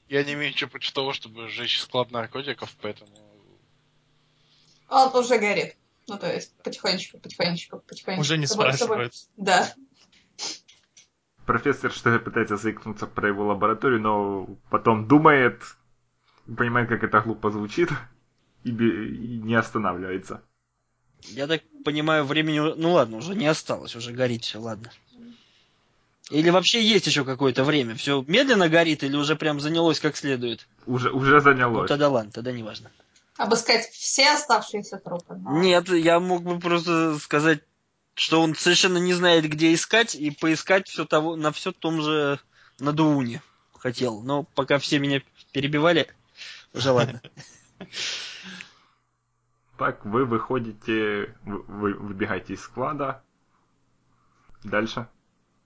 [0.08, 3.12] я не имею ничего против того, чтобы сжечь склад наркотиков, поэтому...
[4.90, 5.76] Он уже горит.
[6.08, 8.22] Ну, то есть, потихонечку, потихонечку, потихонечку.
[8.22, 9.14] Уже не С тобой- с тобой- спрашивают.
[9.38, 9.74] Да.
[11.46, 15.62] Профессор что-то пытается заикнуться про его лабораторию, но потом думает,
[16.58, 17.90] понимает, как это глупо звучит,
[18.64, 20.42] и, и не останавливается.
[21.24, 22.60] Я так понимаю, времени...
[22.60, 24.92] Ну ладно, уже не осталось, уже горит все, ладно.
[26.30, 27.96] Или вообще есть еще какое-то время?
[27.96, 30.68] Все медленно горит или уже прям занялось как следует?
[30.86, 31.88] Уже, уже Ну занялось.
[31.88, 32.92] тогда ладно, тогда не важно.
[33.38, 35.36] Обыскать все оставшиеся трупы.
[35.36, 37.60] но- Нет, я мог бы просто сказать,
[38.16, 42.40] что он совершенно не знает, где искать, и поискать все того, на все том же
[42.80, 43.42] Надууне
[43.78, 44.22] хотел.
[44.22, 46.08] Но пока все меня перебивали,
[46.74, 47.22] уже ладно.
[49.78, 53.24] Так, вы выходите, вы, вы выбегаете из склада.
[54.64, 55.08] Дальше.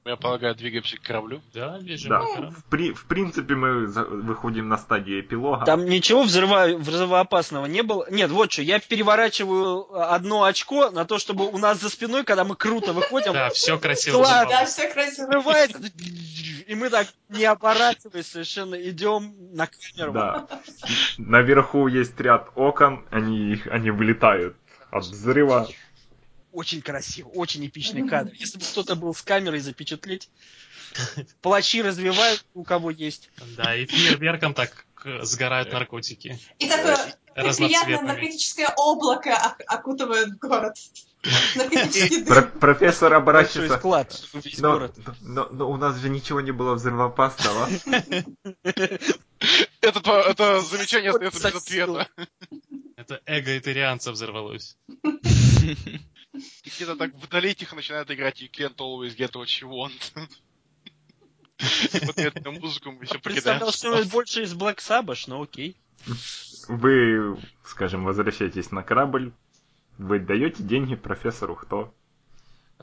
[0.03, 1.41] Я полагаю, двигаемся к кораблю.
[1.53, 2.21] Да, бежим Да.
[2.21, 2.51] кораблю.
[2.57, 5.63] В, при- в принципе, мы за- выходим на стадию эпилога.
[5.65, 6.69] Там ничего взрыва...
[6.75, 8.07] взрывоопасного не было.
[8.09, 12.43] Нет, вот что, я переворачиваю одно очко на то, чтобы у нас за спиной, когда
[12.45, 14.23] мы круто выходим, Да, все красиво.
[14.23, 15.27] Да, все красиво.
[15.27, 15.77] взрывается,
[16.65, 20.13] и мы так, не оборачиваясь, совершенно идем на камеру.
[20.13, 20.47] Да.
[21.19, 24.55] Наверху есть ряд окон, они, они вылетают
[24.89, 25.67] от взрыва.
[26.51, 28.31] Очень красиво, очень эпичный кадр.
[28.33, 30.29] Если бы кто-то был с камерой запечатлеть.
[31.41, 33.29] Плащи развивают, у кого есть.
[33.55, 36.37] Да, и фейерверком так э, сгорают наркотики.
[36.59, 38.07] И такое приятное Разноцветными.
[38.07, 40.75] наркотическое облако ок- окутывает город.
[41.55, 42.59] Наркотический Про- дым.
[42.59, 43.77] профессор оборачивается.
[43.77, 44.21] склад,
[44.57, 44.95] Но, город.
[45.21, 47.69] но- но у нас же ничего не было взрывоопасного.
[49.81, 52.07] Это, это замечание остается без ответа.
[52.95, 54.77] Это эго итарианца взорвалось.
[56.33, 60.13] И где-то так вдали тихо начинает играть You can't always get what you want.
[62.07, 63.59] Под эту музыку мы все покидаем.
[63.59, 65.77] Представлял что-нибудь больше из Black Sabbath, но окей.
[66.67, 69.33] Вы, скажем, возвращаетесь на корабль.
[69.97, 71.93] Вы даете деньги профессору кто?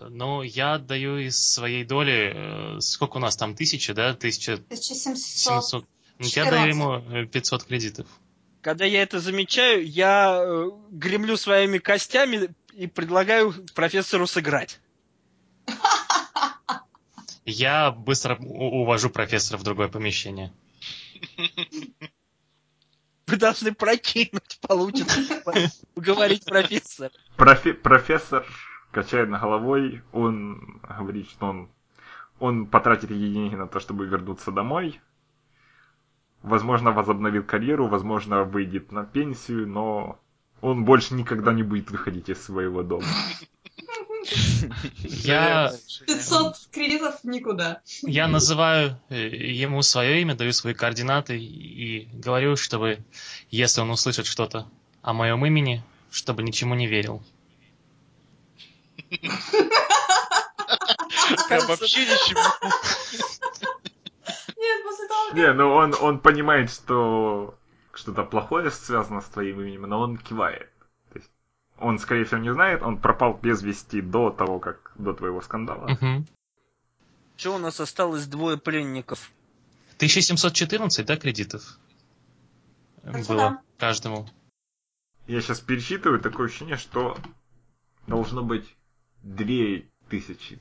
[0.01, 4.11] Ну, я отдаю из своей доли, э, сколько у нас там, тысяча, да?
[4.11, 4.67] 1700.
[4.67, 5.85] 1700.
[6.19, 8.07] Ну, Я даю ему э, 500 кредитов.
[8.61, 14.81] Когда я это замечаю, я э, гремлю своими костями и предлагаю профессору сыграть.
[17.45, 20.53] Я быстро увожу профессора в другое помещение.
[23.27, 25.43] Вы должны прокинуть, получится.
[25.95, 27.11] Уговорить профессора.
[27.37, 28.47] Профе- профессор
[28.91, 31.71] качает головой, он говорит, что он,
[32.39, 35.01] он потратит эти деньги на то, чтобы вернуться домой.
[36.43, 40.19] Возможно, возобновит карьеру, возможно, выйдет на пенсию, но
[40.61, 43.07] он больше никогда не будет выходить из своего дома.
[44.99, 45.73] Я,
[46.07, 47.81] 500 кредитов никуда.
[48.03, 52.99] я называю э, ему свое имя, даю свои координаты и говорю, чтобы,
[53.51, 54.69] если он услышит что-то
[55.03, 57.23] о моем имени, чтобы ничему не верил.
[61.49, 62.41] Прям вообще ничего.
[64.57, 67.58] Нет, после того, Не, ну он, он понимает, что
[67.99, 70.71] что-то плохое связано с твоим именем, но он кивает.
[71.13, 71.31] То есть
[71.79, 75.89] он, скорее всего, не знает, он пропал без вести до того, как до твоего скандала.
[75.89, 76.27] Мгм.
[77.37, 79.31] Что у нас осталось двое пленников?
[79.97, 81.79] 1714, да, кредитов?
[83.03, 83.63] Было да.
[83.79, 84.29] каждому.
[85.27, 87.19] Я сейчас пересчитываю, такое ощущение, что
[88.07, 88.77] должно быть
[89.23, 90.61] две тысячи.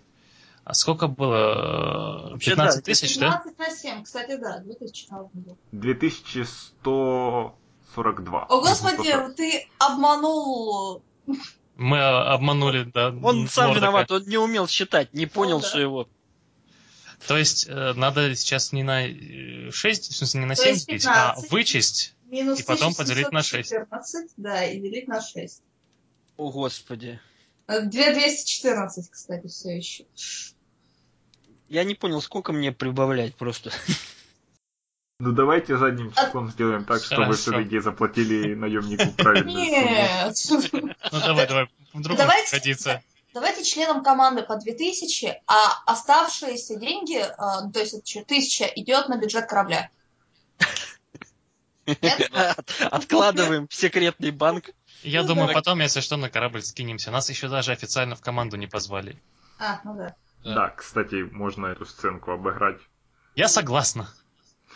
[0.68, 2.32] А сколько было?
[2.32, 3.42] Вообще, 15 да, тысяч, да?
[3.46, 5.58] 15 на 7, кстати, да, 2000 надо было.
[5.72, 8.44] 2142.
[8.44, 11.02] О, господи, ты обманул.
[11.78, 13.16] Мы обманули, да.
[13.24, 13.80] Он сам Мордока.
[13.80, 15.68] виноват, он не умел считать, не понял, Ну да.
[15.70, 16.10] что его...
[17.28, 19.08] То есть э, надо сейчас не на
[19.72, 21.52] 6, в смысле не на То 7 есть делить, а 15.
[21.52, 22.14] вычесть.
[22.26, 25.64] Минус И потом поделить на 1714, да, и делить на 6.
[26.36, 27.22] О, господи.
[27.68, 30.04] 2214, кстати, все еще.
[31.70, 33.72] Я не понял, сколько мне прибавлять просто.
[35.20, 40.62] Ну давайте задним числом сделаем так, чтобы все-таки заплатили наемнику правильную сумму.
[40.86, 40.98] Нет.
[41.12, 43.02] Ну давай, давай, вдруг Давайте- годится.
[43.34, 48.66] Давайте членам команды по 2000, а оставшиеся деньги, э, ну, то есть это что, 1000,
[48.76, 49.90] идет на бюджет корабля.
[52.92, 54.70] Откладываем в секретный банк.
[55.04, 55.54] Я Ну думаю, да.
[55.54, 57.12] потом, если что, на корабль скинемся.
[57.12, 59.18] Нас еще даже официально в команду не позвали.
[59.60, 60.16] А, ну да.
[60.48, 60.54] Да.
[60.56, 62.80] Да, кстати, можно эту сценку обыграть.
[63.36, 64.10] Я согласна.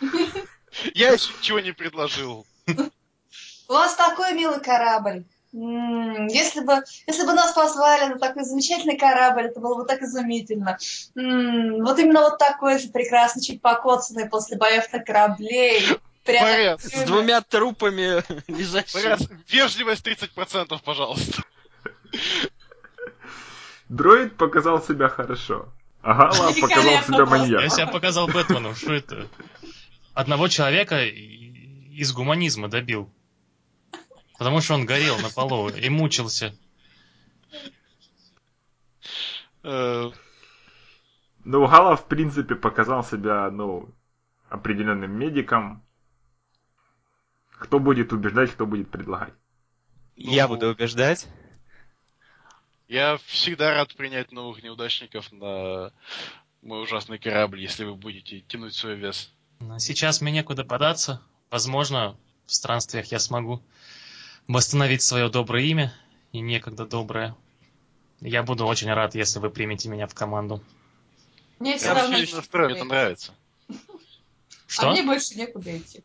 [0.94, 2.46] Я еще ничего не предложил.
[2.66, 5.24] У вас такой милый корабль.
[5.52, 10.78] Если бы, если бы нас позвали на такой замечательный корабль, это было бы так изумительно.
[11.14, 15.80] Вот именно вот такой же прекрасный, чуть покоцанный после боев на корабле.
[16.24, 19.28] С двумя трупами лежащими.
[19.48, 21.42] Вежливость 30%, пожалуйста.
[23.92, 25.70] Дроид показал себя хорошо.
[26.00, 27.12] А Гала показал себя просто.
[27.12, 27.68] Я маньяком.
[27.68, 28.74] себя показал Бэтмену.
[28.74, 29.28] Что это?
[30.14, 33.12] Одного человека из гуманизма добил.
[34.38, 36.54] Потому что он горел на полу и мучился.
[39.62, 40.10] Э,
[41.44, 43.90] Ну, Гала, в принципе, показал себя, ну,
[44.48, 45.84] определенным медиком.
[47.58, 49.34] Кто будет убеждать, кто будет предлагать.
[50.16, 51.28] Я буду убеждать.
[52.92, 55.94] Я всегда рад принять новых неудачников на
[56.60, 59.32] мой ужасный корабль, если вы будете тянуть свой вес.
[59.60, 61.22] Но Сейчас мне некуда податься.
[61.48, 63.62] Возможно, в странствиях я смогу
[64.46, 65.94] восстановить свое доброе имя
[66.32, 67.34] и некогда доброе.
[68.20, 70.62] Я буду очень рад, если вы примете меня в команду.
[71.60, 72.88] Мне все равно настроен, это идти.
[72.88, 73.34] нравится.
[74.66, 74.90] Что?
[74.90, 76.04] А мне больше некуда идти.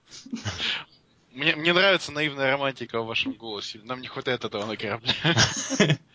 [1.33, 3.81] Мне, мне нравится наивная романтика в вашем голосе.
[3.83, 5.13] Нам не хватает этого на корабле.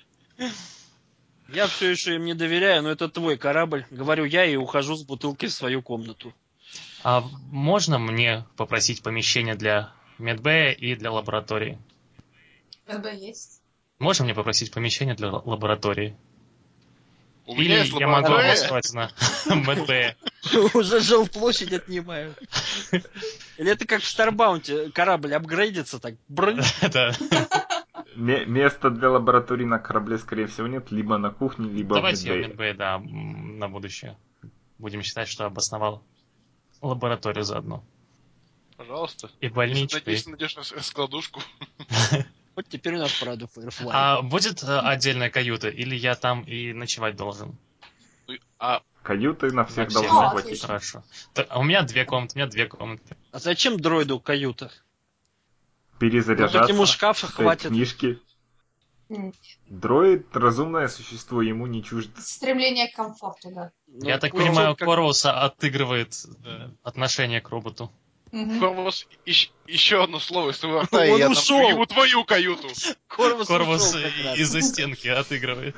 [1.49, 3.85] Я все еще им не доверяю, но это твой корабль.
[3.91, 6.33] Говорю я и ухожу с бутылкой в свою комнату.
[7.05, 7.21] А
[7.51, 11.79] можно мне попросить помещение для медбэя и для лаборатории?
[12.87, 13.61] МБ есть.
[13.99, 16.17] Можно мне попросить помещение для лаборатории?
[17.47, 19.11] У Или меня есть я могу обосновать на
[19.55, 20.17] медбэя?
[20.75, 22.39] Уже жилплощадь отнимают.
[23.59, 26.15] Или это как в Старбаунте, корабль апгрейдится так.
[26.29, 26.61] брынь.
[28.17, 30.91] Места для лаборатории на корабле, скорее всего, нет.
[30.91, 32.49] Либо на кухне, либо Давайте в я в медбее.
[32.51, 34.17] медбэе, да, на будущее.
[34.79, 36.03] Будем считать, что обосновал
[36.81, 37.85] лабораторию заодно.
[38.77, 39.31] Пожалуйста.
[39.41, 39.97] И больничку.
[39.99, 41.41] и- Надеюсь, найдешь рас- раскладушку.
[42.55, 43.89] Вот теперь у нас правда Firefly.
[43.93, 47.57] А будет э, отдельная каюта, или я там и ночевать должен?
[48.27, 50.61] Ну, А Каюты на всех На должно хватить.
[50.61, 51.03] Хорошо.
[51.57, 53.17] У меня две комнаты, у меня две комнаты.
[53.31, 54.71] А зачем дроиду каюта?
[56.03, 57.69] Перезаряжаться, Ну, так ему шкафа хватит.
[57.69, 58.19] книжки.
[59.69, 62.21] Дроид— разумное существо, ему не чуждо.
[62.21, 63.71] Стремление к комфорту, да.
[63.87, 66.73] Ну, я так понимаю, он как- Корвуса отыгрывает Да.
[66.83, 67.93] отношение к роботу.
[68.33, 71.59] Корвус, ищ- еще одно слово из твоего рта, и я ушел.
[71.61, 72.67] дам ему твою каюту.
[73.07, 75.77] Корвус, Корвус из-за стенки отыгрывает.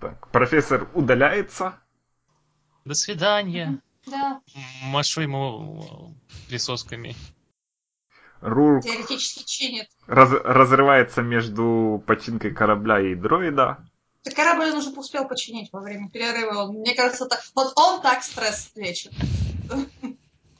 [0.00, 1.78] Так, профессор удаляется.
[2.86, 3.78] До свидания.
[4.10, 4.40] Да,
[4.84, 7.14] Машу ему э, присосками.
[8.40, 9.88] Рурк теоретически чинит.
[10.06, 13.86] раз- разрывается между починкой корабля и дроида.
[14.22, 16.64] Так корабль он уже успел починить во время перерыва.
[16.64, 19.12] Он, мне кажется, так, вот он так стресс лечит.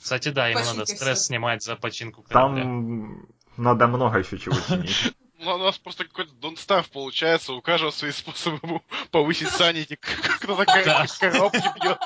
[0.01, 1.27] Кстати, да, ему Починка надо стресс всё.
[1.27, 2.62] снимать за починку корабля.
[2.62, 3.27] Там
[3.57, 5.15] надо много еще чего чинить.
[5.43, 9.97] Ну, у нас просто какой-то Don't Starve получается, у каждого свои способы повысить санити.
[9.97, 11.07] Кто-то Да.
[11.07, 11.99] кор- коробки бьет.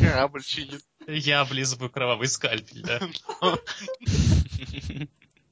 [0.00, 0.82] Корабль чинит.
[1.06, 3.00] Я облизываю кровавый скальпель, да.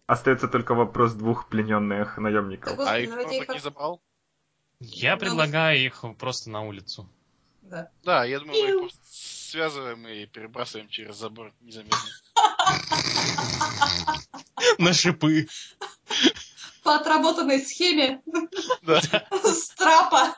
[0.07, 2.79] Остается только вопрос двух плененных наемников.
[2.81, 4.03] А их робот их не забрал?
[4.79, 7.09] Я предлагаю их просто на улицу.
[7.63, 7.91] Да.
[8.05, 11.97] Да, я думаю, мы их просто связываем и перебрасываем через забор незаметно.
[14.79, 15.49] На шипы.
[16.83, 18.23] По отработанной схеме
[18.83, 19.01] Да.
[19.01, 20.35] с трапа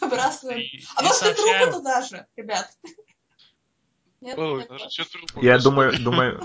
[0.00, 0.82] выбрасываем.
[0.96, 2.70] А может и трупы туда же, ребят?
[4.20, 4.66] Нет, Ой,
[5.42, 6.40] Я думаю, думаю,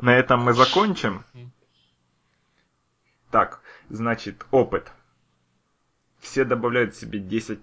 [0.00, 1.24] на этом мы закончим.
[3.30, 3.60] Так,
[3.90, 4.90] значит, опыт.
[6.18, 7.60] Все добавляют себе 10,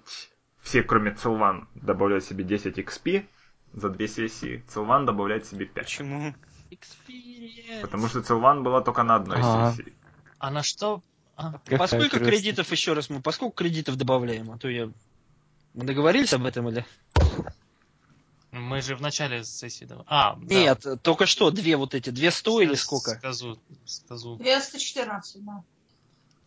[0.61, 3.25] все кроме Целван добавляют себе 10 XP
[3.73, 4.63] за две сессии.
[4.67, 5.83] Целван добавляет себе 5.
[5.85, 6.33] Почему?
[6.71, 7.81] Experience.
[7.81, 9.71] Потому что Целван была только на одной Ага.
[9.75, 9.93] сессии.
[10.39, 11.01] А на что?
[11.35, 12.25] А, По Какая сколько красота.
[12.31, 13.21] кредитов еще раз мы?
[13.21, 14.51] По сколько кредитов добавляем?
[14.51, 14.91] А то я...
[15.73, 16.85] Мы договорились об этом или?
[18.51, 19.85] мы же в начале сессии...
[19.85, 20.41] дав- А, да.
[20.55, 23.11] Нет, только что две вот эти, две сто или сколько?
[23.15, 24.35] Скажу, скажу.
[24.37, 25.63] 214, да.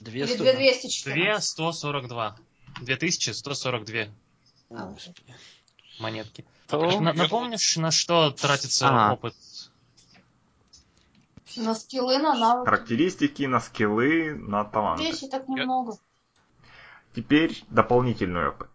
[0.01, 0.43] Две Или сто.
[0.44, 1.57] 2214.
[1.57, 2.36] 242.
[2.81, 4.07] 2142
[4.70, 5.23] Господи.
[6.03, 6.45] Монетки.
[6.66, 9.12] То- На- напомнишь, на что тратится А.
[9.15, 9.35] опыт?
[11.57, 12.66] На скиллы, на навыки.
[12.69, 15.05] Характеристики, на скиллы, на таланты.
[15.05, 15.99] Вещи так немного.
[17.15, 18.70] Теперь дополнительный опыт.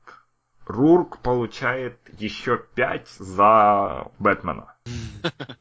[0.67, 4.75] Рурк получает еще 5 за Бэтмена.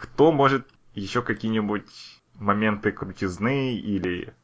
[0.00, 1.86] Кто может еще какие-нибудь
[2.34, 4.34] моменты крутизны или...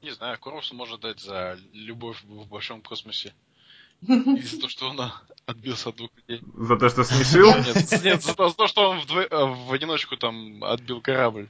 [0.00, 3.34] Не знаю, Корвусу может дать за любовь в большом космосе.
[4.06, 6.42] За то, что он а, отбился от двух людей.
[6.56, 7.46] За то, что смешил?
[7.46, 11.48] Нет, нет, за то, за то, что он э, в одиночку там отбил корабль.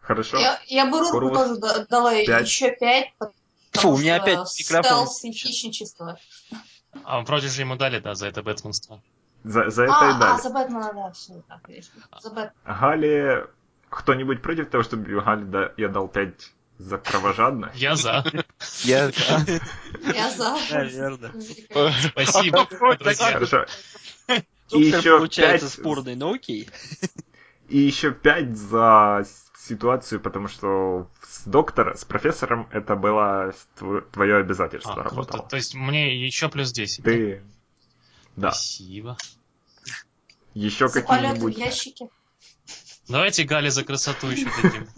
[0.00, 0.38] Хорошо.
[0.38, 2.46] Я, я бы Рурку Корвус тоже да- дала пять.
[2.46, 3.12] еще пять.
[3.72, 6.18] Фу, у меня опять микрофон Стелс и хищничество.
[7.04, 9.00] А вроде же ему дали, да, за это бэтменство.
[9.42, 10.40] За, за это А, и а, дали.
[10.40, 11.92] за Бэтмена, да, все, так, конечно.
[12.20, 12.52] За Бэтмена.
[12.64, 13.46] Гале...
[13.90, 17.76] Кто-нибудь против того, чтобы Гале да- я дал 5 за кровожадность?
[17.80, 18.24] Я за.
[18.82, 19.10] Я...
[20.14, 20.58] Я за.
[20.70, 21.32] Наверно.
[22.10, 22.66] Спасибо,
[22.98, 23.32] друзья.
[23.32, 23.66] Хорошо.
[24.72, 26.68] И еще получается 5 спорный, но окей.
[27.68, 29.24] И еще 5 за
[29.58, 35.14] ситуацию, потому что с доктора, с профессором это было тв- твое обязательство А, круто.
[35.16, 35.48] работало.
[35.48, 37.04] То есть мне еще плюс 10.
[37.04, 37.42] Ты...
[38.36, 38.50] Да.
[38.52, 39.16] Спасибо.
[40.54, 41.58] Еще За полеты в какие-нибудь...
[41.58, 42.08] ящике.
[43.08, 44.88] Давайте Гале за красоту еще дадим.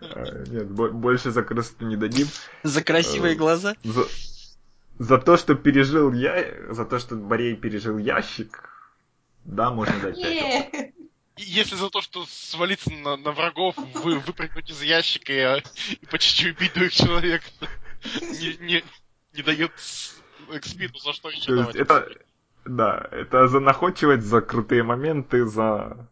[0.00, 2.26] Э, Нет, бо- больше за красоту не дадим.
[2.62, 3.74] За красивые Э, глаза.
[3.84, 4.04] За...
[4.98, 6.72] за то, что пережил я...
[6.72, 8.68] За то, что Борей пережил ящик...
[9.44, 10.24] Да, можно дать 5.
[10.24, 10.92] Не.
[11.36, 15.62] И Если за то, что свалиться на, на врагов, вы выпрыгнуть из ящика и,
[15.94, 17.42] и почти убить двух человек,
[18.20, 18.84] не, не,
[19.34, 19.70] не дает
[20.52, 21.76] экспи, то за что еще давать?
[21.76, 22.08] это...
[22.64, 26.08] Да, это за находчивость, за крутые моменты, за...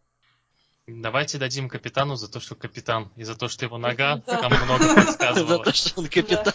[0.89, 4.41] Давайте дадим капитану за то, что капитан, и за то, что его нога Да.
[4.41, 5.65] там много За подсказывала.
[5.65, 6.55] то, что он капитан.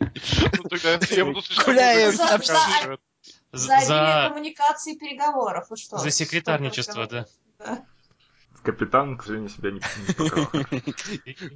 [0.00, 0.62] Ну,
[1.64, 2.98] Гуляем много за-.
[3.52, 5.66] За За, за, коммуникации и переговоров.
[5.76, 5.98] Что?
[5.98, 7.26] за секретарничество, да.
[8.62, 10.48] Капитан, к сожалению, себя не, показал.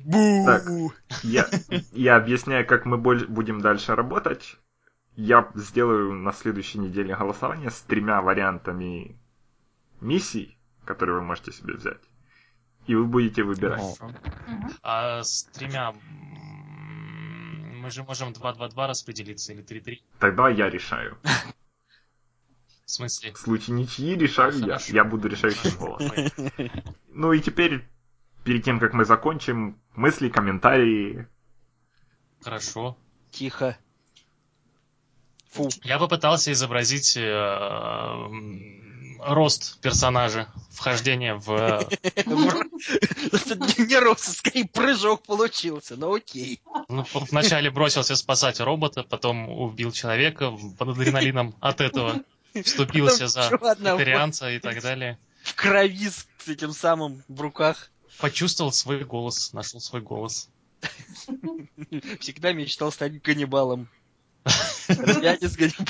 [0.05, 0.93] Бу.
[1.23, 1.49] Я,
[1.93, 4.57] я объясняю, как мы будем дальше работать.
[5.16, 9.19] Я сделаю на следующей неделе голосование с тремя вариантами
[10.01, 10.53] миссий,
[10.85, 12.01] которые вы можете себе взять.
[12.86, 13.98] И вы будете выбирать.
[14.82, 15.94] А с тремя...
[17.82, 20.02] Мы же можем 2-2-2 распределиться или 3-3.
[20.19, 21.19] Тогда я решаю.
[22.85, 23.32] В смысле?
[23.32, 24.78] В случае ничьи решаю я.
[24.89, 26.12] Я буду решающим голосом.
[27.09, 27.86] Ну и теперь,
[28.44, 31.27] перед тем, как мы закончим, мысли, комментарии.
[32.43, 32.97] Хорошо.
[33.31, 33.77] Тихо.
[35.55, 35.68] Фу.
[35.82, 38.28] Я попытался изобразить э,
[39.20, 41.51] рост персонажа, вхождение в...
[41.51, 41.81] э,
[43.86, 46.60] не рост, скорее прыжок получился, но окей.
[46.89, 52.20] Ну, вначале бросился спасать робота, потом убил человека под адреналином от этого,
[52.64, 55.18] вступился за вегетарианца и так далее.
[55.43, 57.90] В крови с с этим самым в руках.
[58.18, 60.51] Почувствовал свой голос, нашел свой голос.
[62.20, 63.89] Всегда мечтал стать каннибалом.
[64.89, 65.89] Я не с каннибалом.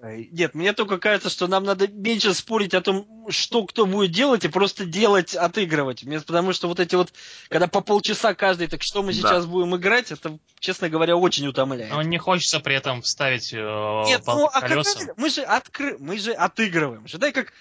[0.00, 4.12] Ай, Нет, мне только кажется, что нам надо меньше спорить о том, что кто будет
[4.12, 6.04] делать, и просто делать, отыгрывать.
[6.24, 7.12] Потому что вот эти вот,
[7.48, 9.18] когда по полчаса каждый, так что мы Да.
[9.18, 11.90] сейчас будем играть, это, честно говоря, очень утомляет.
[11.90, 15.14] Но не хочется при этом вставить э, Нет, ну а это?
[15.16, 15.96] мы же откры...
[15.98, 17.08] мы же отыгрываем.
[17.08, 17.52] Же, да, как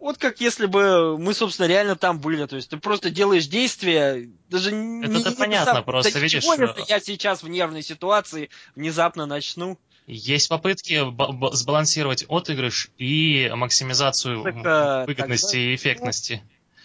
[0.00, 2.46] вот как если бы мы, собственно, реально там были.
[2.46, 6.42] То есть ты просто делаешь действия, даже не, Это-то не понятно, сам- просто да видишь,
[6.44, 9.78] ничего, э, если я сейчас в нервной ситуации внезапно начну.
[10.06, 16.42] Есть попытки ба- ба- сбалансировать отыгрыш и максимизацию Так, а, выгодности тогда- и эффектности.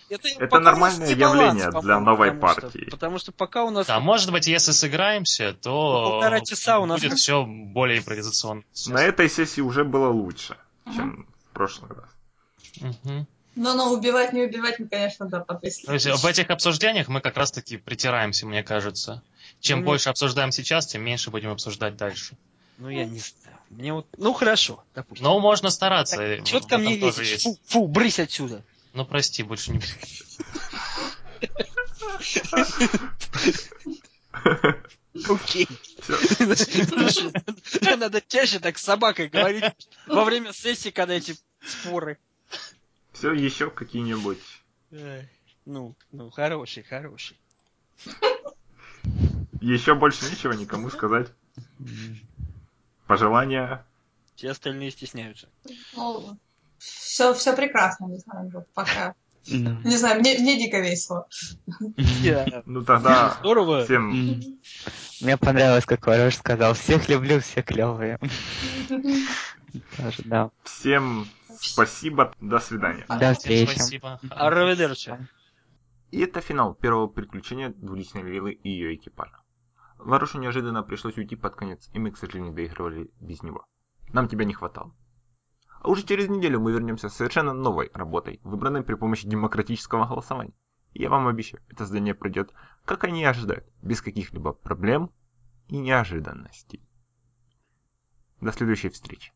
[0.08, 2.90] Это, Это нормальное баланс, явление для новой потому что- партии.
[2.92, 7.02] потому что пока у нас Да, может быть, если сыграемся, то Полтора часа у нас-
[7.02, 8.62] будет все более импровизационно.
[8.88, 10.58] На этой сессии уже было лучше,
[10.96, 12.06] чем в прошлый раз.
[13.56, 15.86] Но, но убивать, не убивать, мы, конечно, да, подвисли.
[15.86, 19.24] То есть в этих обсуждениях мы как раз-таки притираемся, мне кажется.
[19.62, 22.36] Чем Ну, больше обсуждаем сейчас, тем меньше будем обсуждать дальше.
[22.78, 23.58] ну я не знаю.
[23.70, 25.24] Мне вот, ну хорошо, допустим.
[25.24, 26.18] Но можно стараться.
[26.18, 27.32] ты в ко мне лезешь?
[27.32, 27.44] есть.
[27.44, 28.62] Фу, фу, брысь отсюда.
[28.94, 29.82] Ну прости, больше не
[35.30, 35.68] Окей.
[37.98, 39.64] Надо чаще так с собакой говорить
[40.08, 42.20] во время сессии, когда эти споры.
[43.26, 44.38] Все еще какие-нибудь.
[44.94, 45.28] Ай,
[45.66, 47.36] Ну, ну, хороший, хороший.
[49.62, 51.32] Еще больше нечего никому сказать.
[53.08, 53.84] Пожелания.
[54.36, 55.48] Все остальные стесняются.
[55.96, 56.38] Ну,
[56.78, 59.16] все, все прекрасно, не знаю, пока.
[59.48, 59.82] Ну.
[59.84, 61.28] Не знаю, мне, мне дико весело.
[61.98, 63.86] Я- Ну тогда Здорово.
[63.86, 64.40] всем.
[65.20, 68.20] Мне понравилось, как Ворош сказал, всех люблю, все клевые.
[69.98, 70.52] Тоже, да.
[70.64, 71.28] Всем
[71.60, 73.06] спасибо, до свидания.
[73.08, 73.72] До встречи.
[73.72, 74.20] спасибо.
[76.12, 79.42] И это финал первого приключения двуличной Лилы и ее экипажа.
[80.00, 83.66] Ларошу неожиданно пришлось уйти под конец, и мы, к сожалению, доигрывали без него.
[84.14, 84.96] Нам тебя не хватало.
[85.82, 90.54] А уже через неделю мы вернемся с совершенно новой работой, выбранной при помощи демократического голосования.
[90.94, 92.54] И я вам обещаю, это задание пройдет,
[92.86, 95.12] как они и ожидают, без каких-либо проблем
[95.68, 96.82] и неожиданностей.
[98.42, 99.34] До следующей встречи.